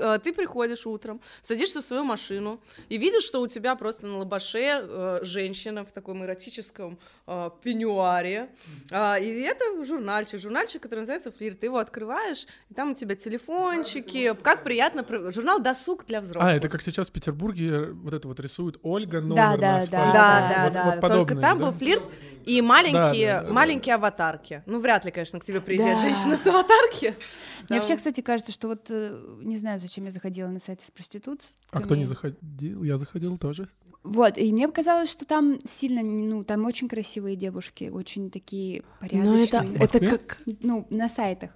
[0.00, 4.18] э, ты приходишь утром, садишься в свою машину и видишь, что у тебя просто на
[4.18, 8.48] лобаше э, женщина в таком эротическом э, пеньюаре.
[8.92, 11.60] А, и это журнальчик, журнальчик, который называется «Флирт».
[11.60, 15.04] Ты его открываешь, и там у тебя телефончики, как приятно.
[15.32, 16.50] Журнал «Досуг для взрослых».
[16.52, 19.76] А, это как сейчас в Петербурге вот это вот рисует Ольга номер Да, на да,
[19.76, 19.90] асфальте.
[19.90, 20.12] да.
[20.12, 20.84] Да, да, Вот- да.
[20.84, 21.64] вот Только подобное, там да?
[21.66, 22.02] был флирт
[22.46, 24.62] и маленькие, Да, да, да, маленькие аватарки.
[24.66, 26.02] Ну, вряд ли, конечно, к тебе приезжает Да.
[26.04, 27.06] женщина с аватарки.
[27.06, 30.86] Мне Там- вообще, кстати, кажется, что вот э, не знаю, зачем я заходила на сайты
[30.86, 31.52] с проститутками.
[31.72, 32.84] А кто не заходил?
[32.84, 33.68] Я заходил тоже.
[34.04, 39.36] Вот, и мне показалось, что там сильно, ну, там очень красивые девушки, очень такие Ну,
[39.42, 39.74] это, порядочные.
[39.74, 40.08] это Москве?
[40.08, 40.38] как...
[40.62, 41.50] Ну, на сайтах.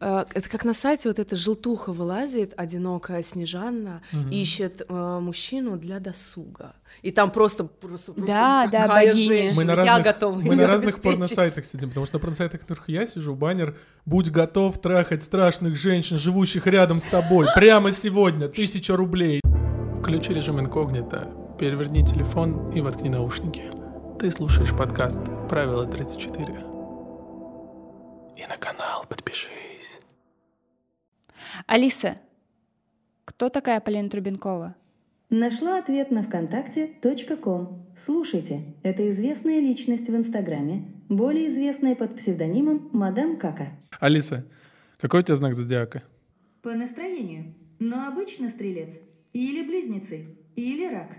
[0.00, 4.30] Э, Это как на сайте вот эта желтуха вылазит, одинокая Снежанна, Мгм.
[4.30, 6.74] ищет э, мужчину для досуга.
[7.02, 9.14] И там просто, просто, просто Да, да, богиня.
[9.14, 12.60] женщина, Мы на я разных, готова мы на разных порносайтах сидим, потому что на порносайтах,
[12.60, 13.76] на которых я сижу, баннер
[14.06, 19.40] «Будь готов трахать страшных женщин, живущих рядом с тобой, прямо сегодня, тысяча рублей».
[20.00, 23.70] Включи режим инкогнито, переверни телефон и воткни наушники.
[24.18, 26.66] Ты слушаешь подкаст «Правило 34».
[28.36, 29.48] И на канал подпишись.
[31.66, 32.16] Алиса,
[33.24, 34.74] кто такая Полина Трубенкова?
[35.28, 37.86] Нашла ответ на ВКонтакте.ком.
[37.96, 43.68] Слушайте, это известная личность в Инстаграме, более известная под псевдонимом Мадам Кака.
[44.00, 44.44] Алиса,
[44.98, 46.02] какой у тебя знак зодиака?
[46.62, 47.54] По настроению.
[47.78, 48.98] Но обычно стрелец.
[49.32, 50.36] Или близнецы.
[50.56, 51.16] Или рак.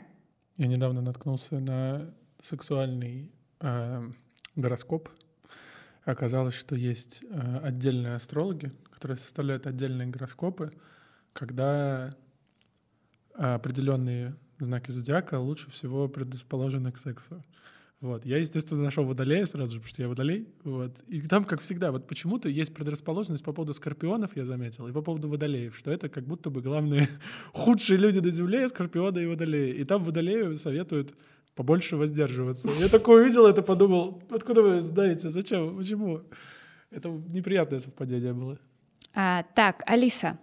[0.58, 3.32] Я недавно наткнулся на сексуальный
[3.62, 4.04] э,
[4.56, 5.10] гороскоп.
[6.04, 10.72] Оказалось, что есть э, отдельные астрологи, которые составляют отдельные гороскопы,
[11.34, 12.16] когда
[13.34, 17.44] определенные знаки зодиака лучше всего предрасположены к сексу.
[18.02, 18.26] Вот.
[18.26, 20.48] Я, естественно, нашел водолея сразу же, потому что я водолей.
[20.64, 21.00] Вот.
[21.08, 25.04] И там, как всегда, вот почему-то есть предрасположенность по поводу скорпионов, я заметил, и по
[25.04, 27.08] поводу водолеев, что это как будто бы главные
[27.54, 29.76] худшие люди на Земле— скорпионы и водолеи.
[29.76, 31.14] И там водолею советуют
[31.56, 32.70] побольше воздерживаться.
[32.80, 36.22] Я такое увидел это, подумал, откуда вы знаете, зачем, почему?
[36.90, 38.60] Это неприятное совпадение было.
[39.14, 40.38] А, так, Алиса,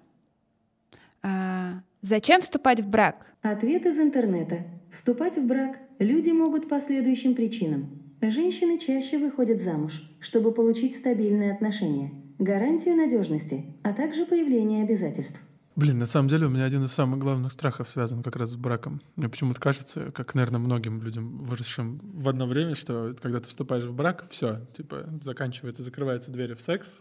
[1.22, 3.26] а, зачем вступать в брак?
[3.42, 4.64] Ответ из интернета.
[4.90, 8.02] Вступать в брак люди могут по следующим причинам.
[8.20, 15.40] Женщины чаще выходят замуж, чтобы получить стабильные отношения, гарантию надежности, а также появление обязательств.
[15.78, 18.56] Блин, на самом деле у меня один из самых главных страхов связан как раз с
[18.56, 19.00] браком.
[19.14, 23.84] Мне почему-то кажется, как, наверное, многим людям, выросшим в одно время, что когда ты вступаешь
[23.84, 27.00] в брак, все, типа, заканчивается, закрываются двери в секс,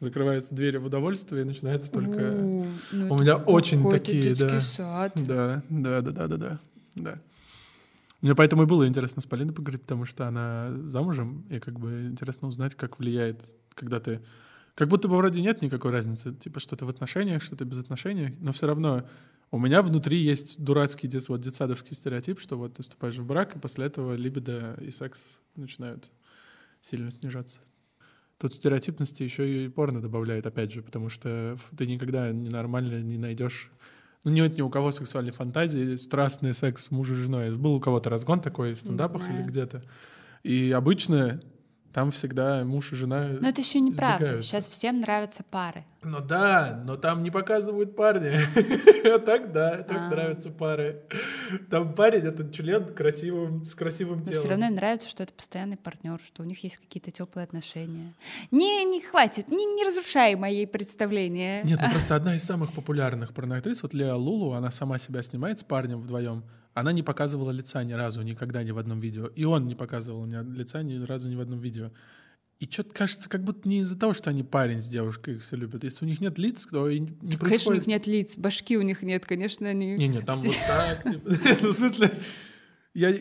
[0.00, 2.34] закрываются двери в удовольствие, и начинается только...
[2.34, 4.60] У, ну У меня очень такие, да.
[4.60, 5.12] сад.
[5.14, 6.60] Да, да, да, да, да, да,
[6.96, 7.20] да.
[8.20, 12.08] Мне поэтому и было интересно с Полиной поговорить, потому что она замужем, и как бы
[12.10, 13.42] интересно узнать, как влияет,
[13.74, 14.20] когда ты...
[14.80, 18.50] Как будто бы вроде нет никакой разницы, типа что-то в отношениях, что-то без отношений, но
[18.50, 19.06] все равно
[19.50, 23.54] у меня внутри есть дурацкий дет, вот детсадовский стереотип, что вот ты вступаешь в брак,
[23.54, 26.10] и после этого либидо и секс начинают
[26.80, 27.58] сильно снижаться.
[28.38, 33.70] Тут стереотипности еще и порно добавляет, опять же, потому что ты никогда ненормально не найдешь
[34.24, 37.54] ну, нет ни у кого сексуальной фантазии, страстный секс с мужем и женой.
[37.54, 39.84] Был у кого-то разгон такой в стендапах или где-то.
[40.42, 41.42] И обычно
[41.92, 43.28] там всегда муж и жена...
[43.40, 44.24] Но это еще неправда.
[44.24, 44.50] избегаются.
[44.50, 45.84] Сейчас всем нравятся пары.
[46.02, 48.40] Ну да, но там не показывают парня.
[49.26, 50.08] Так да, так А.
[50.10, 51.02] нравятся пары.
[51.70, 54.50] Там парень— это член красивым, с красивым Но все телом.
[54.50, 58.14] равно им нравится, что это постоянный партнер, что у них есть какие-то теплые отношения.
[58.50, 61.62] Не, не хватит, не, не разрушай мои представления.
[61.64, 65.58] Нет, ну просто одна из самых популярных порноактрис, вот Леа Лулу, она сама себя снимает
[65.58, 66.44] с парнем вдвоем.
[66.74, 69.26] Она не показывала лица ни разу, никогда ни в одном видео.
[69.26, 71.90] И он не показывал ни лица ни разу ни в одном видео.
[72.60, 75.56] И что-то кажется, как будто не из-за того, что они парень с девушкой их все
[75.56, 75.82] любят.
[75.82, 77.80] Если у них нет лиц, то и не Конечно, у происходит...
[77.80, 79.96] них нет лиц, башки у них нет, конечно, они...
[79.96, 81.30] Не-не, там вот так, типа.
[81.62, 82.12] Ну, в смысле,
[82.92, 83.16] я,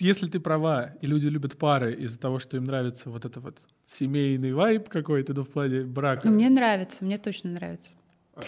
[0.00, 3.58] если ты права, и люди любят пары из-за того, что им нравится вот это вот
[3.84, 6.26] семейный вайб какой-то, ну, в плане брака.
[6.26, 7.92] Ну, мне нравится, мне точно нравится.
[8.34, 8.40] А.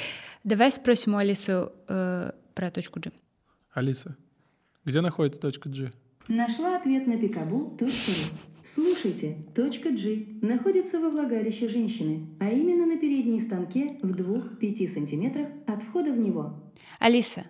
[0.43, 3.13] Давай спросим у Алису э, про точку G.
[3.73, 4.17] Алиса,
[4.85, 5.93] где находится точка G?
[6.29, 7.91] Нашла ответ на pikabu.ru.
[8.63, 15.49] Слушайте, точка G находится во влагалище женщины, а именно на передней станке в 2-5 сантиметрах
[15.67, 16.55] от входа в него.
[16.99, 17.45] Алиса,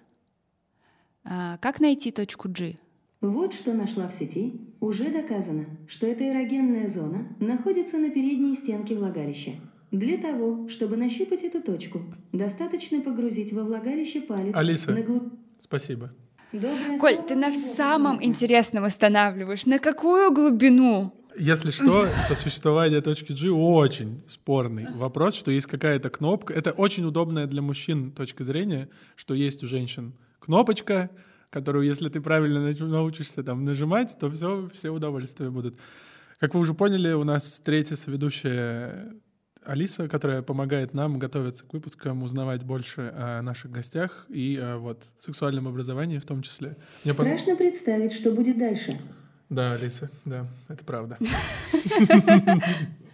[1.25, 2.77] а, как найти точку G?
[3.21, 4.61] Вот что нашла в сети.
[4.81, 9.53] Уже доказано, что эта эрогенная зона находится на передней стенке влагалища.
[9.91, 12.01] Для того, чтобы нащупать эту точку,
[12.33, 14.93] достаточно погрузить во влагалище палец Алиса.
[14.93, 15.35] на глуб...
[15.59, 16.15] Спасибо.
[16.53, 19.67] Доброе Коль, слово ты на самом интересном останавливаешь.
[19.67, 21.15] На какую глубину?
[21.39, 26.53] Если что, то существование точки G очень спорный вопрос, что есть какая-то кнопка.
[26.53, 31.11] Это очень удобная для мужчин точка зрения, что есть у женщин кнопочка,
[31.51, 35.77] которую, если ты правильно научишься там нажимать, то все, все удовольствия будут.
[36.41, 39.15] Как вы уже поняли, у нас третья соведущая
[39.71, 45.05] Алиса, которая помогает нам готовиться к выпускам, узнавать больше о наших гостях и о вот,
[45.17, 46.77] сексуальном образовании в том числе.
[47.05, 49.01] Мне Страшно представить, что будет дальше.
[49.49, 51.19] Да, Алиса, да, это правда.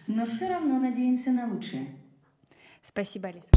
[0.06, 1.88] Но все равно надеемся на лучшее.
[2.80, 3.50] Спасибо, Алиса.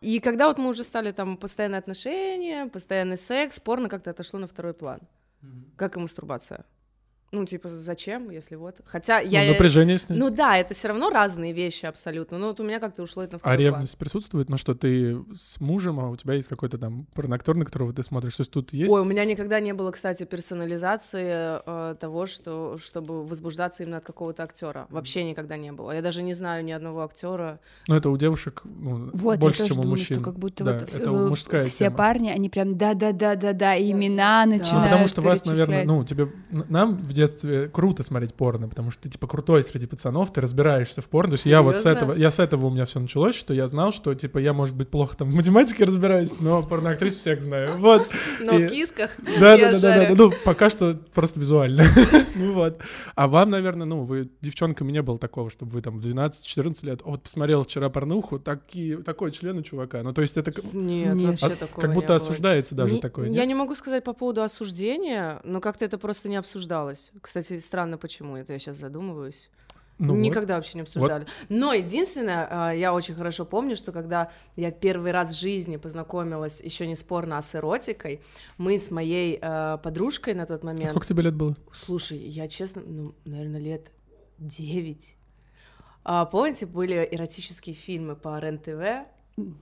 [0.00, 4.48] И когда вот мы уже стали там постоянные отношения, постоянный секс, порно как-то отошло на
[4.48, 4.98] второй план.
[5.76, 6.64] Как и мастурбация.
[7.32, 8.80] Ну, типа, зачем, если вот.
[8.84, 9.44] Хотя я...
[9.44, 10.18] Ну, напряжение снять.
[10.18, 12.38] Ну да, это все равно разные вещи абсолютно.
[12.38, 13.66] Но вот у меня как-то ушло это на А второй план.
[13.66, 14.48] ревность присутствует?
[14.48, 18.02] Ну что, ты с мужем, а у тебя есть какой-то там порноактер, на которого ты
[18.02, 18.34] смотришь?
[18.34, 18.92] То есть тут есть...
[18.92, 24.04] Ой, у меня никогда не было, кстати, персонализации э, того, что, чтобы возбуждаться именно от
[24.04, 24.88] какого-то актера.
[24.90, 25.92] Вообще никогда не было.
[25.92, 27.60] Я даже не знаю ни одного актера.
[27.86, 30.16] Ну это у девушек ну, Вот, больше, я тоже чем у думаю, мужчин.
[30.16, 31.96] что как будто Да, вот это э, мужская все тема.
[31.96, 34.46] парни, они прям да-да-да-да-да, имена Да.
[34.46, 36.28] Ну, начинают потому что вас, наверное, ну, тебе...
[36.50, 41.02] Нам в детстве круто смотреть порно, потому что ты, типа, крутой среди пацанов, ты разбираешься
[41.02, 41.30] в порно.
[41.30, 41.98] То есть я вот с Серьезно?
[41.98, 42.14] этого...
[42.14, 44.88] Я с этого у меня все началось, что я знал, что, типа, я, может быть,
[44.88, 47.78] плохо там в математике разбираюсь, но порноактрис всех знаю.
[47.78, 48.06] Вот.
[48.40, 50.14] Но И- в кисках Да, да, да, да, да.
[50.16, 51.84] Ну, пока что просто визуально.
[52.34, 52.78] Ну вот.
[53.14, 57.00] А вам, наверное, ну, вы девчонками не было такого, чтобы вы там в 12-14 лет,
[57.04, 60.02] «О, вот посмотрел вчера порнуху, такие, такой член у чувака.
[60.02, 61.40] Ну, то есть это как- Нет, Нет.
[61.42, 62.16] вообще такого как будто было.
[62.16, 66.28] осуждается даже Не- такое, Я не могу сказать по поводу осуждения, но как-то это просто
[66.28, 67.09] не обсуждалось.
[67.20, 69.50] Кстати, странно, почему это я сейчас задумываюсь.
[70.00, 70.20] Ну вот.
[70.20, 71.26] Никогда вообще не обсуждали.
[71.50, 76.60] Но единственное, а, я очень хорошо помню, что когда я первый раз в жизни познакомилась,
[76.62, 78.22] еще не спорно, а с эротикой,
[78.56, 80.88] мы с моей э, подружкой на тот А момент...
[80.88, 81.54] Сколько тебе лет было?
[81.72, 83.92] Слушай, я честно, ну, наверное, лет
[84.38, 85.16] 9.
[86.04, 89.06] А, помните, были эротические фильмы по РЕН-ТВ?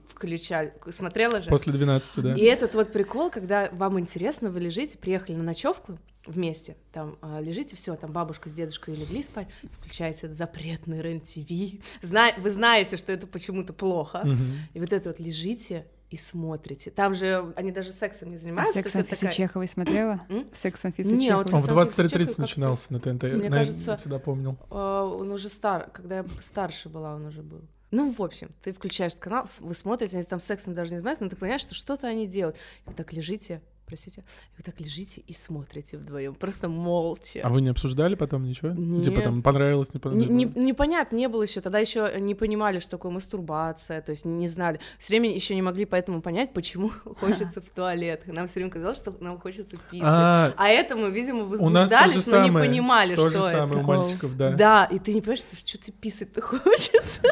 [0.07, 1.49] Включали, смотрела же?
[1.49, 2.33] После 12, да.
[2.35, 7.39] И этот вот прикол, когда вам интересно, вы лежите, приехали на ночевку вместе, там а,
[7.39, 9.47] лежите, все, там бабушка с дедушкой легли спать,
[9.79, 14.37] включаете этот запретный РЕН-ТВ, Зна- вы знаете, что это почему-то плохо, Мгм.
[14.73, 16.89] и вот это вот лежите и смотрите.
[16.91, 18.73] Там же они даже сексом не А занимаются.
[18.73, 20.21] то секс Анфисы такая- Чеховой смотрела?
[20.53, 21.61] Секс Анфисы Не, а вот Чеховой.
[21.61, 23.23] Он в Сам 23.30 Физичек как-то- начинался на ТНТ.
[23.23, 24.57] Мне На- кажется, всегда помнил.
[24.71, 27.61] А, он уже стар, когда я старше была, он уже был.
[27.91, 31.29] Ну, в общем, ты включаешь канал, вы смотрите, они там сексом даже не занимаются, но
[31.29, 32.55] ты понимаешь, что что-то они делают.
[32.85, 37.41] И вы так лежите, простите, и вы так лежите и смотрите вдвоем, просто молча.
[37.43, 38.73] А вы не обсуждали потом ничего?
[38.75, 39.23] Ну, Типа Нет.
[39.23, 40.29] там понравилось, не Не- понравилось?
[40.29, 44.47] не- непонятно не было еще, тогда еще не понимали, что такое мастурбация, то есть не
[44.47, 44.79] знали.
[44.99, 48.21] Все время еще не могли поэтому понять, почему хочется в туалет.
[48.27, 50.03] Нам все время казалось, что нам хочется писать.
[50.05, 53.57] А, А это мы, видимо, то же возбуждались, но не понимали, то что же это.
[53.57, 54.51] самое у мальчиков, да.
[54.51, 57.23] Да, и ты не понимаешь, что, что тебе писать-то хочется.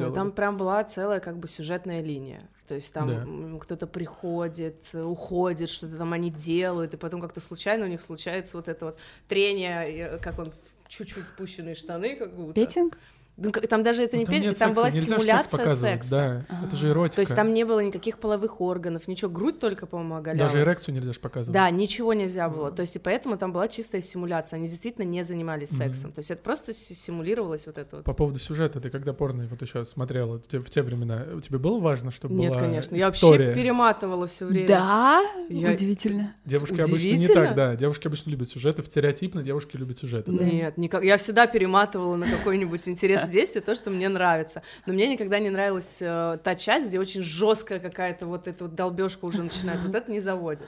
[0.00, 0.14] Делали.
[0.14, 2.48] Там прям была целая как бы сюжетная линия.
[2.66, 3.58] То есть там Да.
[3.60, 8.68] кто-то приходит, уходит, что-то там они делают, и потом как-то случайно у них случается вот
[8.68, 8.98] это вот
[9.28, 10.52] трение, э, как он
[10.88, 12.52] чуть-чуть спущенные штаны, как будто.
[12.54, 12.98] Петинг?
[13.38, 16.10] Ну, там даже это Ну, не там нет там была секс симуляция показывать, секса.
[16.50, 17.16] Да, это же эротика.
[17.16, 20.52] То есть там не было никаких половых органов, ничего, грудь только, по-моему, оголялась.
[20.52, 21.54] Даже эрекцию нельзя ж показывать.
[21.54, 22.70] Да, ничего нельзя было.
[22.70, 24.58] То есть и поэтому там была чистая симуляция.
[24.58, 25.78] Они действительно не занимались Мгм.
[25.78, 26.12] сексом.
[26.12, 28.04] То есть это просто си- симулировалось вот это вот.
[28.04, 31.58] По поводу сюжета, ты когда порно вот еще смотрела в те, в те времена, тебе
[31.58, 32.94] было важно, чтобы Нет, была конечно.
[32.96, 33.46] Я история?
[33.46, 34.68] вообще перематывала все время.
[34.68, 35.22] Да?
[35.48, 36.34] Я- Удивительно.
[36.44, 37.46] Девушки обычно не Удивительно.
[37.46, 37.76] так, да.
[37.76, 38.82] Девушки обычно любят сюжеты.
[38.82, 40.30] Стереотипно девушки любят сюжеты.
[40.32, 40.44] да.
[40.44, 41.02] Нет, никак.
[41.02, 42.86] Я всегда перематывала на какое-нибудь
[43.26, 44.62] интересное действие, то, что мне нравится.
[44.86, 48.74] Но мне никогда не нравилась э, та часть, где очень жесткая какая-то вот эта вот
[48.74, 49.86] долбежка уже начинается.
[49.86, 50.66] Вот это не заводит.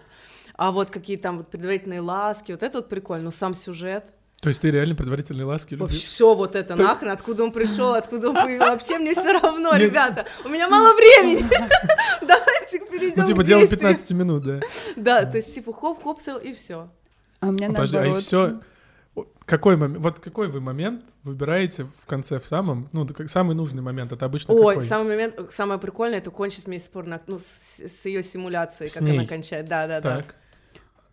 [0.56, 3.24] А вот какие там вот предварительные ласки, вот это вот прикольно.
[3.24, 4.04] Но сам сюжет,
[4.40, 6.08] То есть ты реально предварительные ласки вообще любишь?
[6.08, 10.26] все вот это нахрен, откуда он пришел, откуда он появился, вообще мне все равно, ребята.
[10.44, 11.44] У меня мало времени.
[12.20, 13.80] Давайте перейдем Ну, типа, дело действию.
[13.80, 14.60] 15 минут, да.
[14.96, 16.88] Да, то есть типа хоп-хоп и все.
[17.40, 18.22] А у меня Подожди, а и наоборот.
[18.22, 18.60] все...
[19.46, 23.82] Какой момент, вот какой вы момент выбираете в конце, в самом, ну, как самый нужный
[23.82, 24.82] момент, это обычно Ой, какой?
[24.82, 29.18] самый момент, самое прикольное, это кончить вместе спорно, ну, с, ее симуляцией, С как ней.
[29.18, 29.66] она кончает.
[29.66, 30.16] Да, да, да.
[30.22, 30.34] Так.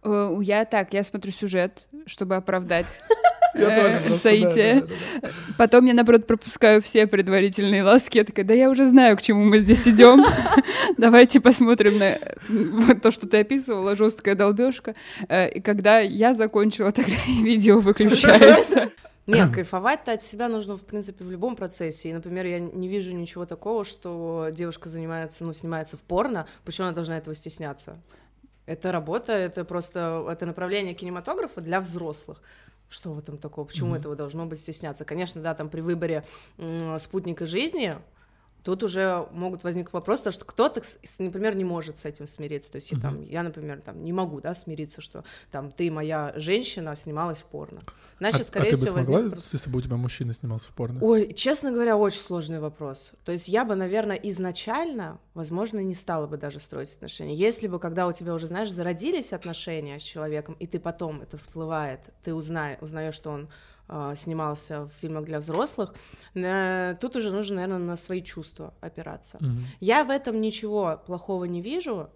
[0.04, 3.02] Э, Я так, я смотрю сюжет, чтобы оправдать
[3.54, 5.28] Э, да.
[5.58, 8.18] Потом я, наоборот, пропускаю все предварительные ласки.
[8.18, 10.26] Я такая, да я уже знаю, к чему мы здесь идем.
[10.98, 14.96] Давайте посмотрим на э, вот то, что ты описывала, жесткая долбежка.
[15.30, 18.92] И когда я закончила, тогда и видео выключается.
[19.28, 22.10] Не, кайфовать-то от себя нужно, в принципе, в любом процессе.
[22.10, 26.88] И, например, я не вижу ничего такого, что девушка занимается, ну, снимается в порно, почему
[26.88, 28.00] она должна этого стесняться?
[28.66, 32.42] Это работа, это просто, это направление кинематографа для взрослых.
[32.92, 33.66] Что в этом такого?
[33.66, 34.00] Почему Мгм.
[34.00, 35.06] этого должно быть стесняться?
[35.06, 36.26] Конечно, да, там при выборе
[36.98, 37.96] спутника жизни
[38.64, 40.82] тут уже могут возникнуть вопросы, потому что кто-то,
[41.20, 42.72] например, не может с этим смириться.
[42.72, 43.02] То есть я, Мгм.
[43.02, 47.46] там, я, например, там, не могу, да, смириться, что там ты, моя женщина, снималась в
[47.46, 47.82] порно.
[48.20, 50.70] Значит, а, скорее а ты бы всего, смогла, возникнут если бы у тебя мужчина снимался
[50.70, 51.00] в порно?
[51.02, 53.12] Ой, честно говоря, очень сложный вопрос.
[53.26, 57.36] То есть я бы, наверное, изначально, возможно, не стала бы даже строить отношения.
[57.36, 61.38] Если бы, когда у тебя уже, знаешь, зародились отношения с человеком, и ты потом это
[61.38, 63.71] всплывает, ты узнай, узнаешь, что он а,
[64.16, 65.94] снимался в фильмах для взрослых,
[66.34, 69.38] тут уже нужно, наверное, на свои чувства опираться.
[69.40, 69.60] Мгм.
[69.80, 72.10] Я в этом ничего плохого не вижу,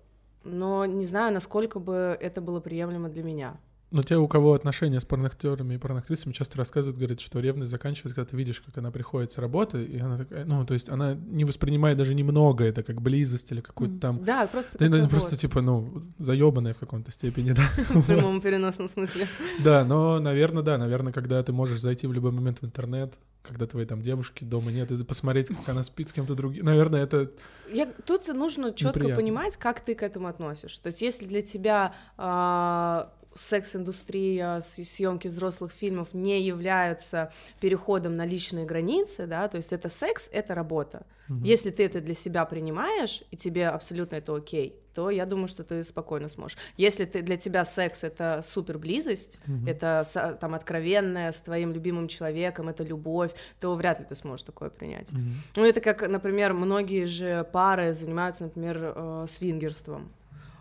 [0.43, 3.59] но не знаю, насколько бы это было приемлемо для меня.
[3.91, 8.15] Но те, у кого отношения с порноактерами и порноактрисами, часто рассказывают, говорят, что ревность заканчивается,
[8.15, 11.13] когда ты видишь, как она приходит с работы, и она такая, ну, то есть она
[11.13, 14.23] не воспринимает даже немного это как близость или какую-то там...
[14.25, 15.09] Да, просто Да, работа.
[15.09, 17.69] просто типа, ну, заебанная в каком-то степени, да.
[17.89, 19.27] в прямом переносном смысле.
[19.63, 23.13] Да, но, наверное, да, наверное, когда ты можешь зайти в любой момент в интернет,
[23.43, 27.03] когда твоей там девушки дома нет, и посмотреть, как она спит с кем-то другим, наверное,
[27.03, 27.31] это...
[27.71, 30.81] Я, тут нужно четко понимать, как ты к этому относишься.
[30.81, 38.25] То есть, если для тебя а, секс-индустрия, с- съемки взрослых фильмов не являются переходом на
[38.25, 41.05] личные границы, да, то есть это секс, это работа.
[41.27, 41.43] Мгм.
[41.43, 45.63] Если ты это для себя принимаешь, и тебе абсолютно это окей, то я думаю, что
[45.63, 46.57] ты спокойно сможешь.
[46.77, 49.67] Если ты, для тебя секс— это супер близость, Мгм.
[49.67, 54.69] это там откровенная с твоим любимым человеком, это любовь, то вряд ли ты сможешь такое
[54.69, 55.11] принять.
[55.11, 55.33] Мгм.
[55.57, 60.09] Ну, это как, например, многие же пары занимаются, например, э, свингерством.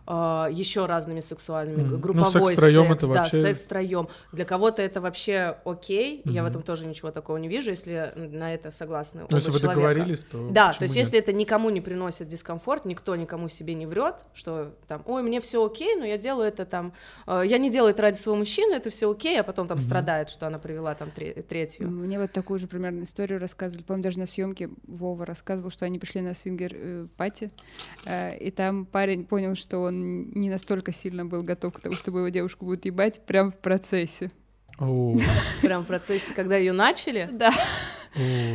[0.06, 1.86] Еще разными сексуальными, Мгм.
[1.88, 4.08] г- Ну, групповой секс секс, это да, вообще- секс втроем.
[4.32, 8.52] Для кого-то это вообще окей, я в этом тоже ничего такого не вижу, если на
[8.54, 9.80] это согласны Ну, оба если вы человека.
[9.80, 11.04] договорились, то Да, то есть нет?
[11.06, 15.40] если это никому не приносит дискомфорт, никто никому себе не врет, что там, ой, мне
[15.40, 16.92] все окей, но я делаю это там,
[17.26, 19.86] э, я не делаю это ради своего мужчины, это все окей, а потом там Мгм.
[19.86, 21.88] страдает, что она привела там тре- третью.
[21.90, 23.82] Мне вот такую же примерно историю рассказывали.
[23.84, 27.50] По-моему, даже на съемке Вова рассказывал, что они пришли на свингер-пати,
[28.06, 32.28] и там парень понял, что он не настолько сильно был готов к тому, чтобы его
[32.28, 34.30] девушку будут ебать прямо в процессе.
[35.62, 37.28] Прям в процессе, когда ее начали.
[37.32, 37.52] Да.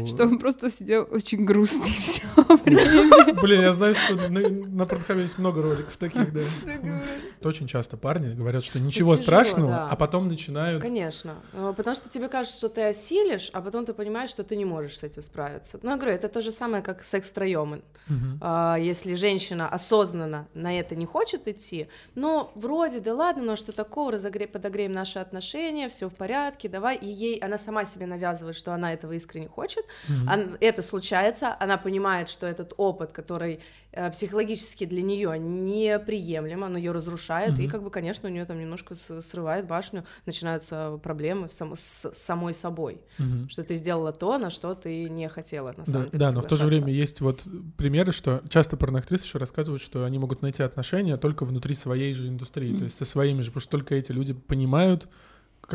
[0.07, 2.23] Что он просто сидел очень грустный все
[2.63, 3.33] время.
[3.41, 6.41] Блин, я знаю, что на, Порнхабе есть много роликов таких, да.
[7.39, 10.81] Это очень часто парни говорят, что ничего страшного, а потом начинают...
[10.81, 14.55] Конечно, Э, потому что тебе кажется, что ты осилишь, а потом ты понимаешь, что ты
[14.55, 15.79] не можешь с этим справиться.
[15.81, 17.81] Ну, я говорю, это то же самое, как секс втроем.
[18.07, 18.41] Мгм.
[18.79, 23.71] Если женщина осознанно на это не хочет идти, но вроде, да ладно, ну а что
[23.71, 24.47] такого, разогре...
[24.47, 28.93] подогреем наши отношения, все в порядке, давай, и ей, она сама себе навязывает, что она
[28.93, 30.29] этого искренне хочет, Мгм.
[30.29, 33.59] Ан- это случается, она понимает, что этот опыт, который
[33.91, 37.71] э, психологически для нее неприемлем, он ее разрушает, и Мгм.
[37.71, 42.53] как бы, конечно, у нее там немножко срывает башню, начинаются проблемы в само- с самой
[42.53, 43.49] собой, Мгм.
[43.49, 46.41] что ты сделала то, на что ты не хотела на Да, самом деле да, но
[46.41, 47.41] в то же время есть вот
[47.77, 52.27] примеры, что часто порноактрисы еще рассказывают, что они могут найти отношения только внутри своей же
[52.27, 52.83] индустрии, то Мгм.
[52.85, 55.07] есть со своими же, потому что только эти люди понимают,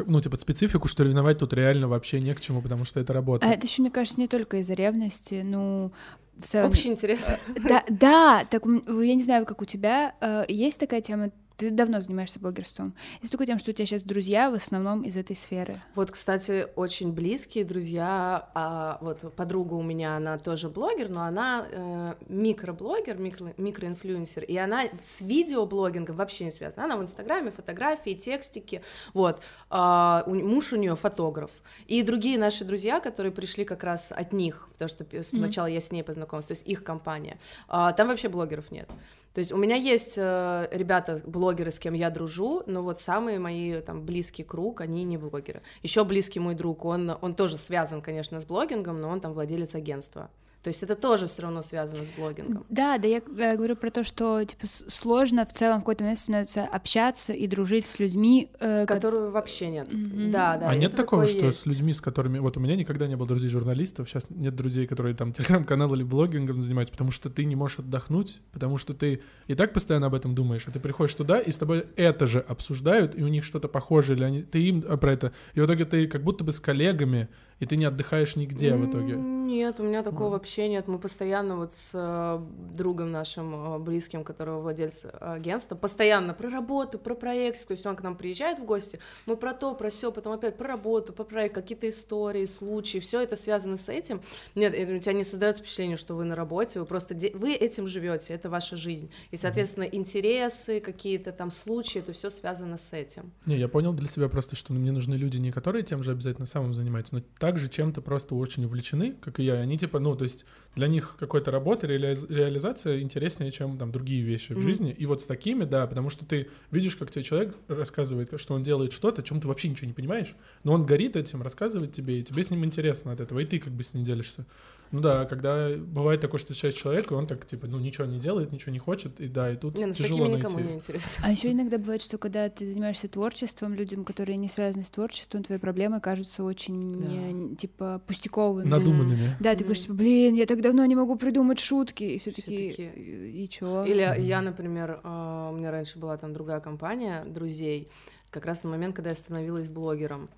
[0.06, 3.46] ну, типа, специфику, что ревновать тут реально вообще не к чему, потому что это работа.
[3.46, 5.92] А это еще, мне кажется, не только из-за ревности, ну,
[6.36, 6.70] в целом...
[6.70, 7.30] Общий интерес.
[7.68, 12.00] Да, да, так я не знаю, как у тебя, э, есть такая тема, ты давно
[12.00, 12.94] занимаешься блогерством.
[13.20, 15.80] Есть такая тема, что у тебя сейчас друзья в основном из этой сферы.
[15.94, 18.49] Вот, кстати, очень близкие друзья.
[18.54, 24.56] А вот подруга у меня, она тоже блогер, но она э, микроблогер, микро, микроинфлюенсер, и
[24.56, 26.84] она с видеоблогингом вообще не связана.
[26.84, 28.82] Она в Инстаграме фотографии, текстики.
[29.12, 29.40] Вот.
[29.70, 31.50] А, у- муж у нее фотограф.
[31.87, 35.92] И другие наши друзья, которые пришли как раз от них, потому что сначала я с
[35.92, 37.38] ней познакомилась, то есть их компания.
[37.68, 38.90] А, там вообще блогеров нет.
[39.34, 43.40] То есть у меня есть э, ребята, блогеры, с кем я дружу, но вот самые
[43.40, 45.62] мои там близкий круг, они не блогеры.
[45.82, 49.74] Еще близкий мой друг, он, он тоже связан, конечно, с блогингом, но он там владелец
[49.74, 50.30] агентства.
[50.64, 52.64] То есть это тоже все равно связано с блогингом.
[52.71, 56.21] Да, да, я э, говорю про то, что типа сложно в целом в какой-то момент
[56.21, 59.92] становится общаться и дружить с людьми, э, ко- Которую вообще нет.
[59.92, 60.30] Мгм.
[60.30, 60.71] Да, да.
[60.71, 61.61] а нет такого, такое что есть.
[61.61, 62.38] с людьми, с которыми...
[62.38, 66.02] Вот у меня никогда не было друзей журналистов, сейчас нет друзей, которые там телеграм-канал или
[66.02, 70.14] блогингом занимаются, потому что ты не можешь отдохнуть, потому что ты и так постоянно об
[70.14, 73.44] этом думаешь, а ты приходишь туда, и с тобой это же обсуждают, и у них
[73.44, 75.33] что-то похожее, или они, ты им а, про это...
[75.52, 77.28] И в итоге ты как будто бы с коллегами
[77.61, 79.14] и ты не отдыхаешь нигде в итоге.
[79.14, 80.30] Нет, у меня такого А.
[80.33, 80.88] вообще нет.
[80.88, 82.40] Мы постоянно вот с э,
[82.75, 87.66] другом нашим э, близким, которого владелец агентства, постоянно про работу, про проект.
[87.66, 90.56] То есть он к нам приезжает в гости, мы про то, про все, потом опять
[90.56, 94.20] про работу, про проект, какие-то истории, случаи, все это связано с этим.
[94.54, 97.87] Нет, у тебя не создается впечатление, что вы на работе, вы просто де- вы этим
[97.87, 99.11] живете, это ваша жизнь.
[99.30, 103.32] И, соответственно, интересы, какие-то там случаи, это все связано с этим.
[103.46, 106.46] Не, я понял для себя просто, что мне нужны люди, не которые тем же обязательно
[106.46, 109.54] самым занимаются, но также чем-то просто очень увлечены, как и я.
[109.54, 110.43] Они типа, ну, то есть
[110.74, 114.62] для них какой-то работа, реализ- реализация интереснее, чем там другие вещи в Мгм.
[114.62, 114.90] жизни.
[114.92, 118.62] И вот с такими, да, потому что ты видишь, как тебе человек рассказывает, что он
[118.62, 120.34] делает что-то, о чем ты вообще ничего не понимаешь,
[120.64, 123.58] но он горит этим, рассказывает тебе, и тебе с ним интересно от этого, и ты
[123.60, 124.46] как бы с ним делишься.
[124.94, 128.20] Ну да, когда бывает такое, что встречаешь человека, и он так, типа, ну, ничего не
[128.20, 130.46] делает, ничего не хочет, и да, и тут Не, ну с тяжело такими найти.
[130.46, 131.24] никому не интересно.
[131.26, 135.42] А еще иногда бывает, что когда ты занимаешься творчеством, людям, которые не связаны с творчеством,
[135.42, 137.08] твои проблемы кажутся очень, Да.
[137.10, 138.68] э, типа, пустяковыми.
[138.68, 139.36] Надуманными.
[139.40, 142.04] Да, ты говоришь, типа, блин, я так давно не могу придумать шутки.
[142.04, 143.84] И все таки и, и чё?
[143.84, 144.22] Или Мгм.
[144.22, 147.88] я, например, э, у меня раньше была там другая компания друзей,
[148.30, 150.28] как раз на момент, когда я становилась блогером.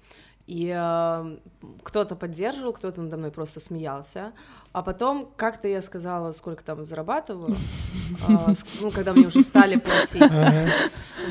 [0.47, 1.39] И э,
[1.83, 4.33] кто-то поддерживал, кто-то надо мной просто смеялся.
[4.73, 7.57] А потом как-то я сказала, сколько там зарабатываю,
[8.29, 10.33] э, ск- ну, когда мне уже стали платить.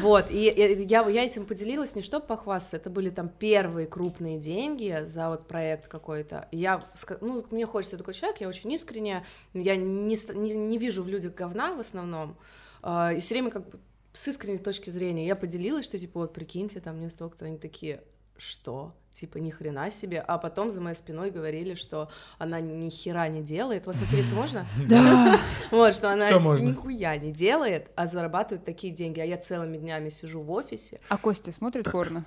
[0.01, 5.01] Вот, и я, я этим поделилась не чтобы похвастаться, это были там первые крупные деньги
[5.05, 6.49] за вот проект какой-то.
[6.51, 6.83] Я,
[7.21, 11.33] ну, мне хочется такой человек, я очень искренняя, я не, не, не вижу в людях
[11.33, 12.35] говна в основном,
[12.81, 13.79] а, и все время как бы
[14.13, 18.01] с искренней точки зрения я поделилась, что типа вот прикиньте, там мне столько-то, они такие,
[18.37, 18.91] что?
[19.15, 23.41] Типа ни хрена себе, а потом за моей спиной говорили, что она ни хера не
[23.41, 23.85] делает.
[23.87, 24.65] Вас материться можно?
[24.89, 25.39] Да.
[25.71, 29.21] Вот, что она нихуя не делает, а зарабатывает такие деньги.
[29.21, 30.99] А я целыми днями сижу в офисе.
[31.07, 32.25] А Костя смотрит порно?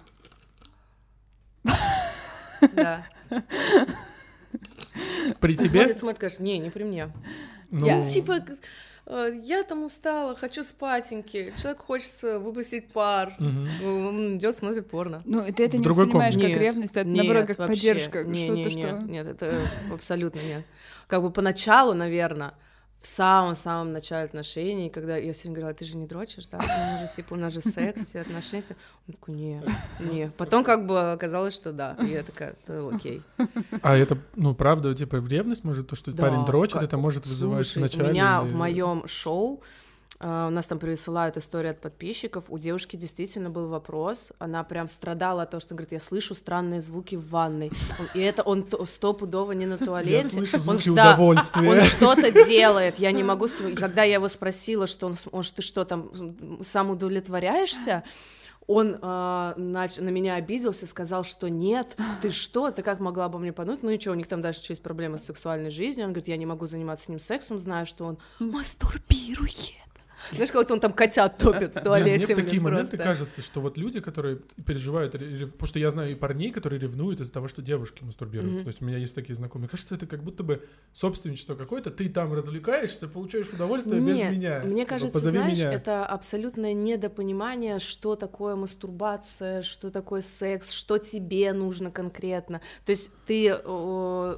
[2.73, 3.07] Да.
[5.41, 5.69] При тебе?
[5.69, 7.13] Смотрит, смотрит, конечно, не, не при мне.
[7.71, 8.39] Ну, Я- Типа,
[9.45, 11.53] я там устала, хочу спатеньки.
[11.61, 13.35] Человек хочется выпустить пар.
[13.39, 13.69] мгм.
[13.85, 15.23] Он идет, смотрит порно.
[15.25, 16.41] Ну, ты это В не воспринимаешь комнате.
[16.41, 17.75] как Нет, ревность, а Нет, наоборот, как вообще.
[17.75, 18.25] поддержка.
[18.25, 18.81] Не, Что-то, не, что...
[18.93, 19.61] Нет, нет, это
[19.93, 20.65] абсолютно нет.
[21.07, 22.53] Как бы поначалу, наверное,
[23.01, 26.59] в самом-самом начале отношений, когда я все время говорила, ты же не дрочишь, да?
[26.59, 28.63] Ну, уже, типа, у нас же секс, все отношения.
[28.63, 28.75] всё».
[29.07, 29.63] Он такой, не,
[30.01, 30.29] не.
[30.31, 31.97] Потом как бы оказалось, что да.
[32.03, 33.23] И я такая, да, окей.
[33.83, 36.97] А это, ну, правда, типа, в ревность может, то, что Да, парень дрочит, как- это
[36.99, 38.05] может вызывать Слушай, вначале...
[38.07, 39.63] у меня или- в моем шоу
[40.21, 42.45] а, у нас там присылают истории от подписчиков.
[42.49, 44.33] У девушки действительно был вопрос.
[44.39, 47.71] Она прям страдала от того, что говорит, я слышу странные звуки в ванной.
[48.01, 50.29] Он- И это он то- стопудово не на Я туалете.
[50.29, 51.69] слышу Он звуки да, удовольствия.
[51.71, 53.47] Он что-то делает, я не могу...
[53.77, 56.11] Когда я его спросила, что он, может, ты что там,
[56.63, 58.03] сам удовлетворяешься,
[58.67, 63.39] он а, нач- на меня обиделся, сказал, что нет, ты что, ты как могла бы
[63.39, 63.83] мне подумать?
[63.83, 66.05] Ну и что, у них там даже есть проблемы с сексуальной жизнью.
[66.07, 69.55] Он говорит, я не могу заниматься с ним сексом, знаю, что он мастурбирует.
[70.33, 73.61] Знаешь, как вот он там котят топит в туалете, Мне в такие моменты кажется, что
[73.61, 77.63] вот люди, которые переживают, потому что я знаю и парней, которые ревнуют из-за того, что
[77.63, 78.63] девушки мастурбируют.
[78.63, 79.69] То есть у меня есть такие знакомые.
[79.69, 81.91] Кажется, это как будто бы собственничество какое-то.
[81.91, 84.63] Ты там развлекаешься, получаешь удовольствие без меня.
[84.65, 91.53] Мне Типа, кажется, знаешь, это абсолютное недопонимание, что такое мастурбация, что такое секс, что тебе
[91.53, 92.61] нужно конкретно.
[92.85, 93.57] То есть ты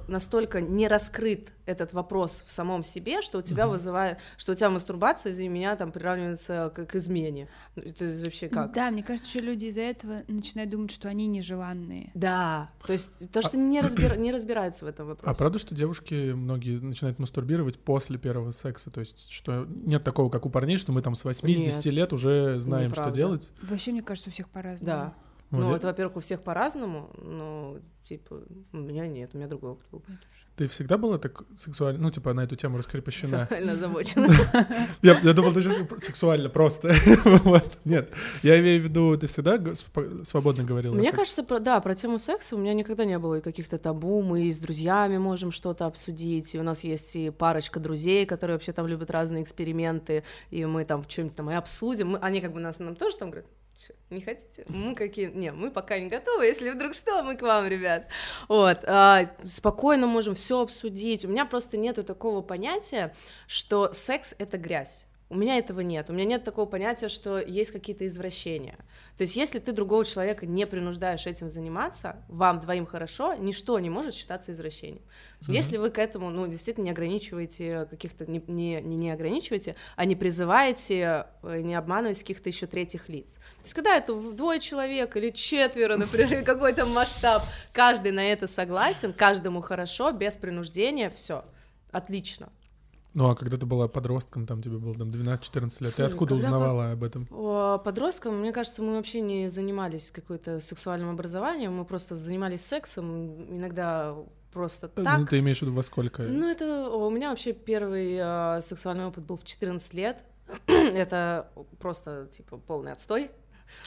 [0.09, 4.71] настолько не раскрыт этот вопрос в самом себе, что у тебя вызывает, что у тебя
[4.71, 7.49] мастурбация из-за меня там приравнивается к, к измене.
[7.77, 8.73] Ну, Это вообще как?
[8.73, 12.11] Да, мне кажется, что люди из-за этого начинают думать, что они нежеланные.
[12.15, 15.31] Да, то есть то, что не, разбира- не разбираются в этом вопросе.
[15.31, 18.91] А правда, что девушки многие начинают мастурбировать после первого секса?
[18.91, 21.85] То есть, что нет такого, как у парней, что мы там с 8-10 Нет.
[21.87, 23.51] лет уже знаем, что делать?
[23.63, 24.87] Вообще, мне кажется, у всех по-разному.
[24.87, 25.15] Да.
[25.51, 29.73] Ну, Ну, это, во-первых, у всех по-разному, но, типа, у меня нет, у меня другой
[29.73, 30.03] опыт был.
[30.57, 33.41] Ты всегда была так сексуально, ну, типа, на эту тему раскрепощена?
[33.41, 34.29] Сексуально озабочена.
[35.03, 36.95] Я, думал, ты сейчас сексуально просто.
[37.85, 38.11] Нет,
[38.43, 39.59] я имею в виду, ты всегда
[40.25, 40.95] свободно говорила?
[40.95, 44.23] Мне кажется, да, про тему секса у меня никогда не было каких-то табу.
[44.23, 46.55] Мы с друзьями можем что-то обсудить.
[46.55, 50.23] И у нас есть и парочка друзей, которые вообще там любят разные эксперименты.
[50.51, 52.19] И мы там что-нибудь там и обсудим.
[52.21, 54.67] Они как бы нас нам тоже там говорят, «Чё, не хотите?
[54.69, 55.29] Мы какие?
[55.29, 56.45] Не, мы пока не готовы.
[56.45, 58.09] Если вдруг что, мы к вам, ребят.
[58.47, 58.81] Вот.
[58.87, 61.25] а, спокойно можем все обсудить.
[61.25, 63.15] У меня просто нету такого понятия,
[63.47, 65.07] что секс— это грязь.
[65.31, 66.11] У меня этого нет.
[66.11, 68.77] У меня нет такого понятия, что есть какие-то извращения.
[69.17, 73.91] То есть, если ты другого человека не принуждаешь этим заниматься, вам двоим хорошо, ничто не
[73.91, 75.03] может считаться извращением.
[75.43, 75.53] Mm-hmm.
[75.53, 80.17] Если вы к этому, ну, действительно не ограничиваете каких-то, не, не, не ограничиваете, а не
[80.17, 83.35] призываете, э, не обманываете каких-то еще третьих лиц.
[83.35, 89.13] То есть, когда это двое человек или четверо, например, какой-то масштаб, каждый на это согласен,
[89.13, 91.45] каждому хорошо, без принуждения, все,
[91.93, 92.51] отлично.
[93.13, 96.35] Ну, а когда ты была подростком, там тебе было там 12-14 лет, Слушай, ты откуда
[96.37, 96.93] узнавала по...
[96.93, 97.27] об этом?
[97.85, 104.15] Подростком, мне кажется, мы вообще не занимались какой-то сексуальным образованием, мы просто занимались сексом, иногда
[104.53, 105.19] просто э, так.
[105.19, 106.23] Ну, ты имеешь в виду во сколько?
[106.23, 110.23] Ну, это у меня вообще первый э, сексуальный опыт был в 14 лет.
[110.67, 113.31] это просто, типа, полный отстой.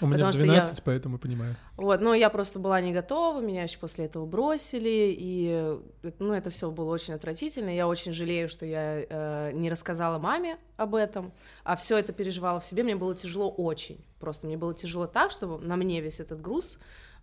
[0.01, 0.83] У меня 12, я...
[0.83, 1.55] поэтому понимаю.
[1.77, 5.77] Вот, но я просто была не готова, меня еще после этого бросили, и
[6.19, 7.69] ну, это все было очень отвратительно.
[7.69, 11.31] Я очень жалею, что я э, не рассказала маме об этом,
[11.63, 12.83] а все это переживала в себе.
[12.83, 14.03] Мне было тяжело очень.
[14.19, 16.77] Просто мне было тяжело так, что на мне весь этот груз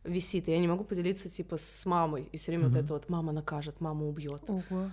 [0.05, 2.29] висит, и я не могу поделиться типа с мамой.
[2.33, 2.73] И все время mm-hmm.
[2.73, 4.42] вот это вот мама накажет, мама убьет.
[4.49, 4.90] Ого.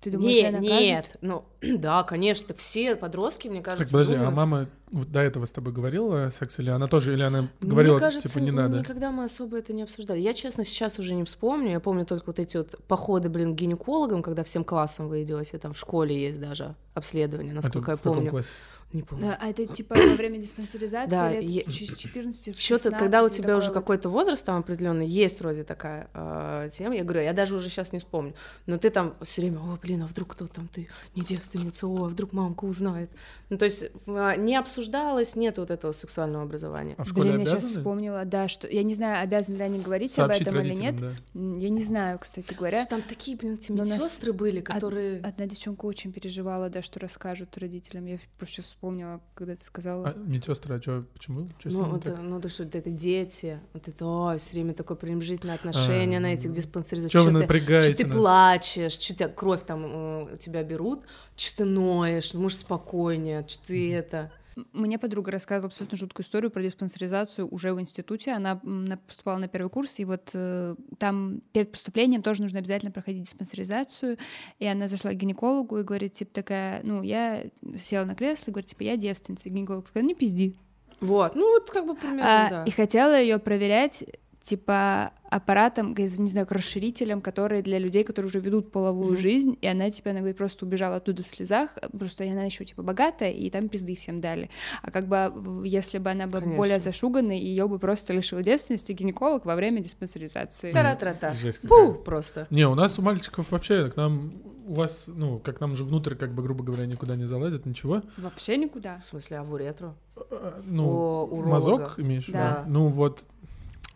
[0.00, 3.84] Ты думаешь, нет, нет, ну да, конечно, все подростки, мне кажется.
[3.84, 4.32] Так подожди, а думают...
[4.32, 7.48] а мама вот до этого с тобой говорила о сексе, или она тоже, или она
[7.60, 8.78] говорила, мне кажется, типа, не надо?
[8.78, 10.20] никогда мы особо это не обсуждали.
[10.20, 11.72] Я, честно, сейчас уже не вспомню.
[11.72, 15.58] Я помню только вот эти вот походы, блин, к гинекологам, когда всем классом вы идете,
[15.58, 18.30] там в школе есть даже обследование, насколько а я помню.
[18.30, 18.50] Классе?
[18.92, 19.36] Не помню.
[19.38, 21.62] А, это типа во время диспансеризации да, лет я...
[21.64, 26.96] 14 Что-то, когда у тебя уже какой-то возраст там определенный, есть вроде такая э, тема.
[26.96, 28.32] Я говорю, я даже уже сейчас не вспомню.
[28.64, 32.06] Но ты там все время, о, блин, а вдруг кто там ты не девственница, о,
[32.06, 33.10] а вдруг мамка узнает.
[33.50, 36.94] Ну, то есть э, не обсуждалось, нет вот этого сексуального образования.
[36.96, 37.56] А в школе Блин, обязаны?
[37.56, 40.66] я сейчас вспомнила, да, что я не знаю, обязаны ли они говорить Сообщить об этом
[40.66, 40.96] или нет.
[40.98, 41.12] Да.
[41.34, 42.80] Я не знаю, кстати говоря.
[42.80, 45.20] Что там такие, блин, эти медсестры были, которые.
[45.20, 48.06] Од- одна девчонка очень переживала, да, что расскажут родителям.
[48.06, 50.08] Я просто сейчас вспомнила, когда ты сказала.
[50.08, 51.48] А медсестры, а что, почему?
[51.58, 55.56] Чё ну, это, ну, то, что это дети, вот это, о, все время такое пренебрежительное
[55.56, 57.24] отношение а, на этих диспансеризациях.
[57.24, 61.02] Что вы напрягаете Что ты плачешь, что тебя кровь там э, тебя берут,
[61.36, 64.30] что ты ноешь, можешь спокойнее, что ты это...
[64.72, 68.32] Мне подруга рассказывала абсолютно жуткую историю про диспансеризацию уже в институте.
[68.32, 68.60] Она
[69.06, 74.18] поступала на первый курс, и вот э, там перед поступлением тоже нужно обязательно проходить диспансеризацию.
[74.58, 77.44] И она зашла к гинекологу и говорит, типа, такая, ну, я
[77.76, 79.48] села на кресло и говорит, типа, я девственница.
[79.48, 80.56] И гинеколог такая, не пизди.
[81.00, 82.64] Вот, ну вот как бы примерно, а, да.
[82.64, 84.04] И хотела ее проверять
[84.48, 89.20] типа аппаратом, не знаю, расширителем, который для людей, которые уже ведут половую mm-hmm.
[89.20, 92.82] жизнь, и она, типа, она говорит, просто убежала оттуда в слезах, просто она еще, типа,
[92.82, 94.48] богатая, и там пизды всем дали.
[94.80, 96.56] А как бы, если бы она была Конечно.
[96.56, 100.72] более зашуганной, ее бы просто лишил девственности гинеколог во время диспансеризации.
[100.72, 101.34] Тара-тра-та.
[101.68, 102.46] Пу, просто.
[102.48, 104.32] Не, у нас у мальчиков вообще, к нам,
[104.66, 108.02] у вас, ну, как нам же внутрь, как бы, грубо говоря, никуда не залазит, ничего.
[108.16, 108.98] Вообще никуда.
[109.00, 109.94] В смысле, а в уретру?
[110.16, 112.38] А, ну, мазок имеешь в виду?
[112.38, 112.64] Да.
[112.66, 113.26] Ну, вот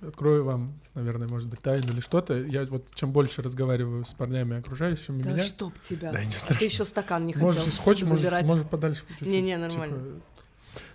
[0.07, 2.35] открою вам, наверное, может быть, тайну или что-то.
[2.35, 5.45] Я вот чем больше разговариваю с парнями окружающими да меня...
[5.45, 6.12] чтоб тебя.
[6.12, 8.45] Да, не а ты еще стакан не хотел можешь, хочешь, забирать.
[8.45, 9.05] Можешь, можешь подальше.
[9.21, 9.97] Не-не, нормально.
[9.97, 10.23] Типа,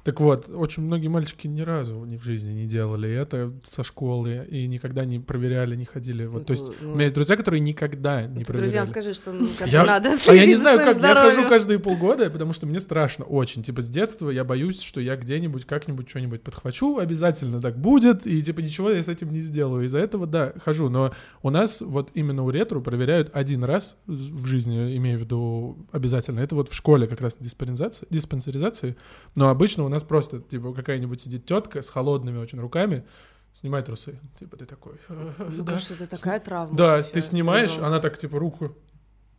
[0.03, 4.47] так вот, очень многие мальчики ни разу ни в жизни не делали это со школы
[4.49, 6.25] и никогда не проверяли, не ходили.
[6.25, 8.67] Вот, это, то есть ну, у меня есть друзья, которые никогда не проверяли.
[8.67, 11.29] Друзьям скажи, что ну, я, надо А я не знаю, как здоровьем.
[11.29, 13.63] я хожу каждые полгода, потому что мне страшно очень.
[13.63, 18.41] Типа с детства я боюсь, что я где-нибудь как-нибудь что-нибудь подхвачу, обязательно так будет, и
[18.41, 19.85] типа ничего я с этим не сделаю.
[19.85, 20.89] Из-за этого, да, хожу.
[20.89, 25.87] Но у нас вот именно у ретро проверяют один раз в жизни, имею в виду
[25.91, 26.39] обязательно.
[26.39, 28.95] Это вот в школе как раз диспансеризации, диспансеризации.
[29.35, 33.05] Но обычно у нас просто, типа, какая-нибудь сидит тетка с холодными очень руками,
[33.53, 34.19] снимай трусы.
[34.39, 34.93] Типа, ты такой...
[35.09, 35.79] Ну, да.
[35.79, 36.75] что это такая травма.
[36.75, 37.11] Да, вообще.
[37.11, 37.87] ты снимаешь, Ребенка.
[37.87, 38.75] она так, типа, руку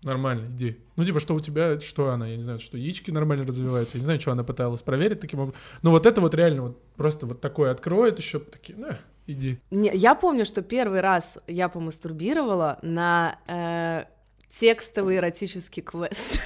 [0.02, 0.78] Нормально, иди.
[0.94, 4.00] Ну, типа, что у тебя, что она, я не знаю, что яички нормально развиваются, я
[4.00, 5.60] не знаю, что она пыталась проверить таким образом.
[5.82, 9.58] Ну, вот это вот реально вот просто вот такое откроет еще, такие, на, иди.
[9.72, 14.04] Не, я помню, что первый раз я помастурбировала на э,
[14.50, 16.40] текстовый эротический квест.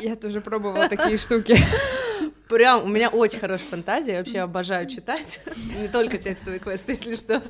[0.00, 1.56] Я тоже пробовала такие штуки.
[2.52, 5.40] Прям, у меня очень хорошая фантазия, я вообще обожаю читать,
[5.80, 7.42] не только текстовые квесты, если что.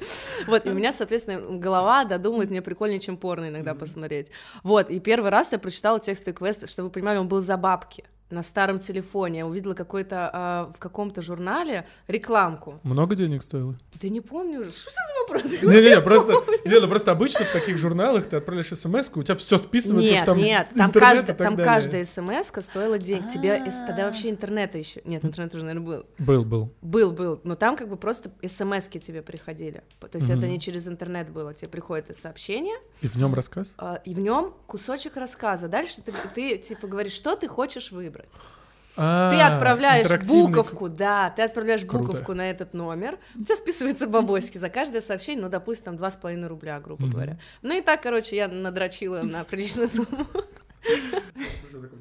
[0.47, 4.29] Вот, и у меня, соответственно, голова додумывает, мне прикольнее, чем порно иногда посмотреть.
[4.63, 8.05] Вот, и первый раз я прочитала текстовый квест, чтобы вы понимали, он был за бабки
[8.31, 9.41] на старом телефоне.
[9.41, 12.79] Я увидела какой-то а, в каком-то журнале рекламку.
[12.85, 13.77] Много денег стоило?
[14.01, 14.71] Да не помню уже.
[14.71, 15.63] Что за вопрос?
[15.63, 20.05] Не-не, просто, не, просто обычно в таких журналах ты отправляешь смс у тебя все списывают,
[20.05, 23.31] нет, там Нет, там, каждый, там каждая смс стоила денег.
[23.33, 25.01] Тебе тогда вообще интернета еще...
[25.05, 26.07] Нет, интернет уже, наверное, был.
[26.19, 26.73] Был, был.
[26.83, 27.41] Был, был.
[27.45, 29.83] Но там как бы просто смс тебе приходили.
[29.99, 31.55] То есть это не через интернет было.
[31.55, 32.77] Тебе приходит сообщение.
[33.01, 33.75] И в нем рассказ?
[33.79, 35.69] А, и в нем кусочек рассказа.
[35.69, 38.29] Дальше ты, ты типа говоришь, что ты хочешь выбрать.
[38.35, 38.62] А,
[38.95, 41.99] Ты отправляешь буковку, да, ты отправляешь Круто.
[41.99, 46.47] буковку на этот номер, у тебя списывается бабосики за каждое сообщение, ну, допустим, там 2,5
[46.47, 47.39] рубля, грубо говоря.
[47.63, 50.27] Ну и так, короче, я надрочила на приличную сумму.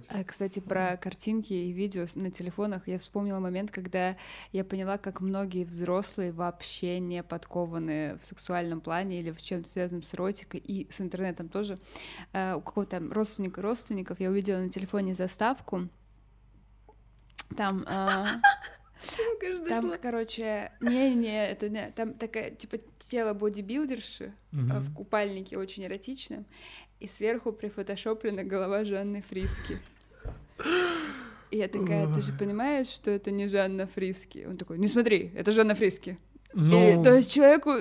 [0.09, 4.17] А, Кстати, про картинки и видео на телефонах я вспомнила момент, когда
[4.51, 10.03] я поняла, как многие взрослые вообще не подкованы в сексуальном плане или в чем-то связанном
[10.03, 11.77] с эротикой и с интернетом тоже.
[12.33, 15.87] А, У какого-то родственника родственников я увидела на телефоне заставку.
[17.55, 18.27] Там а,
[19.67, 26.45] Там, короче, не-не, это не, там такая, типа, тело бодибилдерши а, в купальнике очень эротичном,
[26.99, 29.79] и сверху прифотошоплена голова Жанны Фриски.
[31.49, 34.45] И я такая, ты же понимаешь, что это не Жанна Фриски?
[34.47, 36.17] Он такой, не смотри, это Жанна Фриски.
[36.53, 37.71] Ну, И, то есть человеку,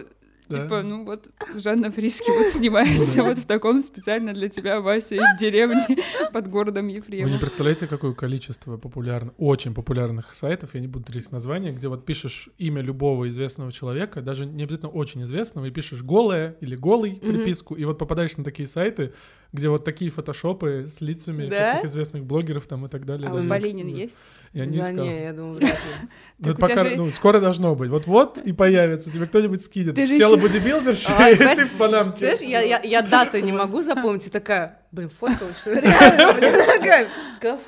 [0.50, 0.62] да.
[0.62, 5.38] типа, ну вот, Жанна Фриски вот снимается вот в таком специально для тебя, Вася, из
[5.38, 5.98] деревни
[6.32, 7.40] под городом Вы не Ефремов.
[7.40, 12.48] представляете, какое количество популярных, очень популярных сайтов, я не буду говорить название, где вот пишешь
[12.58, 17.74] имя любого известного человека, даже не обязательно очень известного, и пишешь голое или голый приписку,
[17.74, 19.12] и вот попадаешь на такие сайты,
[19.52, 21.72] где вот такие фотошопы с лицами Да?
[21.72, 23.28] всяких известных блогеров там и так далее.
[23.28, 23.96] А у Полинин да.
[23.96, 24.18] есть?
[24.52, 25.04] Я не Да искал.
[25.04, 26.08] не, я думаю, вряд ли.
[26.38, 27.90] Ну, Так это у тебя пока, же- ну, скоро должно быть.
[27.90, 29.12] Вот-вот и появится.
[29.12, 29.94] Тебе кто-нибудь скинет.
[29.94, 32.18] Ты бодибилдерши, Ай, и ты в панамке.
[32.18, 35.74] Знаешь, я, я, я даты не могу запомнить, и такая, блин, фоткалась, что?
[35.78, 37.08] Реально, блин, такая,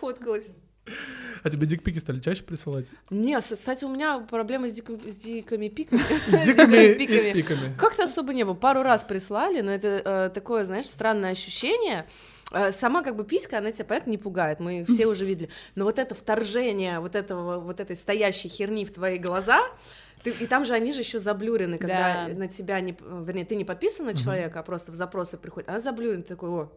[0.00, 0.46] фоткалась.
[1.42, 2.90] А тебе дикпики стали чаще присылать?
[3.10, 6.00] Не, с- кстати, у меня проблемы с, диком- с дикими пиками.
[6.28, 7.74] С диками и с пиками.
[7.76, 8.54] Как-то особо не было.
[8.54, 12.06] Пару раз прислали, но это э, такое, знаешь, странное ощущение.
[12.52, 15.48] Э, Сама как бы писька, она тебя, понятно, не пугает, мы все уже видели.
[15.74, 19.60] Но вот это вторжение вот этого, вот этой стоящей херни в твои глаза,
[20.22, 22.34] ты- и там же они же еще заблюрены, когда Да.
[22.34, 25.80] на тебя не, вернее, ты не подписан на человека, а просто в запросы приходит, она
[25.80, 26.72] заблюрена, ты такой, о.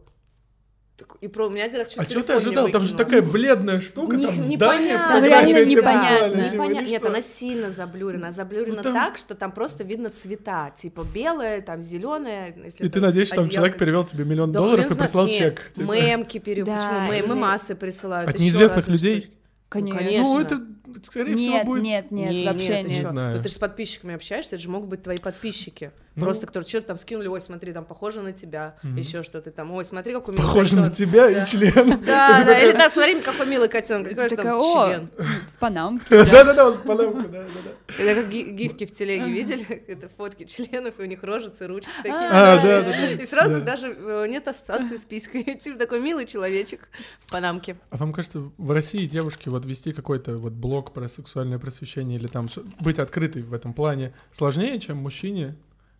[0.98, 2.70] Так- И про у меня один раз чуть А что ты не ожидал?
[2.70, 4.56] Там же такая бледная штука, Не- там здание,
[4.94, 5.14] непонятно.
[5.16, 6.30] Там реально непонятно.
[6.44, 6.82] типа, Непонятно.
[6.84, 7.10] или Нет, что?
[7.10, 8.32] она сильно заблюрена.
[8.32, 10.72] Заблюрена Ну, там- так, что там просто видно цвета.
[10.78, 12.56] Типа белое, там зеленое.
[12.64, 15.36] Если И ты надеешься, что там человек перевел тебе миллион Да долларов и прислал Нет,
[15.38, 15.72] чек.
[15.74, 15.92] типа.
[15.92, 16.64] Мемки пере...
[16.64, 17.12] Да, Почему?
[17.14, 18.30] Мемы или- массы присылают.
[18.30, 19.20] От неизвестных людей?
[19.22, 19.36] штучки.
[19.68, 20.00] Конечно.
[20.00, 20.24] конечно.
[20.24, 20.62] Ну, это,
[21.04, 21.84] скорее всего, Нет, будет...
[21.84, 23.02] нет, нет, Не, вообще ты нет.
[23.04, 23.10] чё?
[23.10, 23.36] знаю.
[23.38, 25.92] Ну, ты же с подписчиками общаешься, это же могут быть твои подписчики.
[26.16, 26.24] Ну.
[26.24, 28.96] Просто, которые что-то там скинули, ой, смотри, там похоже на тебя, Мгм.
[28.96, 30.96] еще что-то там, ой, смотри, какой милый Похоже на котёнок».
[30.98, 31.44] тебя Да.
[31.44, 31.90] и член.
[32.06, 35.10] Да, да, или да, смотри, какой милый котенок, какой же там член.
[35.18, 36.06] в Панамке.
[36.10, 38.04] Да-да-да, вот панамка, да-да-да.
[38.04, 39.66] Это как ги- гифки в телеге видели?
[39.88, 42.16] Это фотки членов, и у них рожицы, ручки такие.
[42.16, 42.82] А, черные.
[42.82, 43.12] да-да-да.
[43.24, 43.62] И сразу Да.
[43.62, 45.44] даже э, нет ассоциации с писькой.
[45.60, 46.88] Типа такой милый человечек
[47.26, 47.76] в панамке.
[47.90, 52.28] А вам кажется, в России девушки вот вести какой-то вот блог про сексуальное просвещение или
[52.28, 52.48] там
[52.80, 55.56] быть открытой в этом плане сложнее, чем мужчине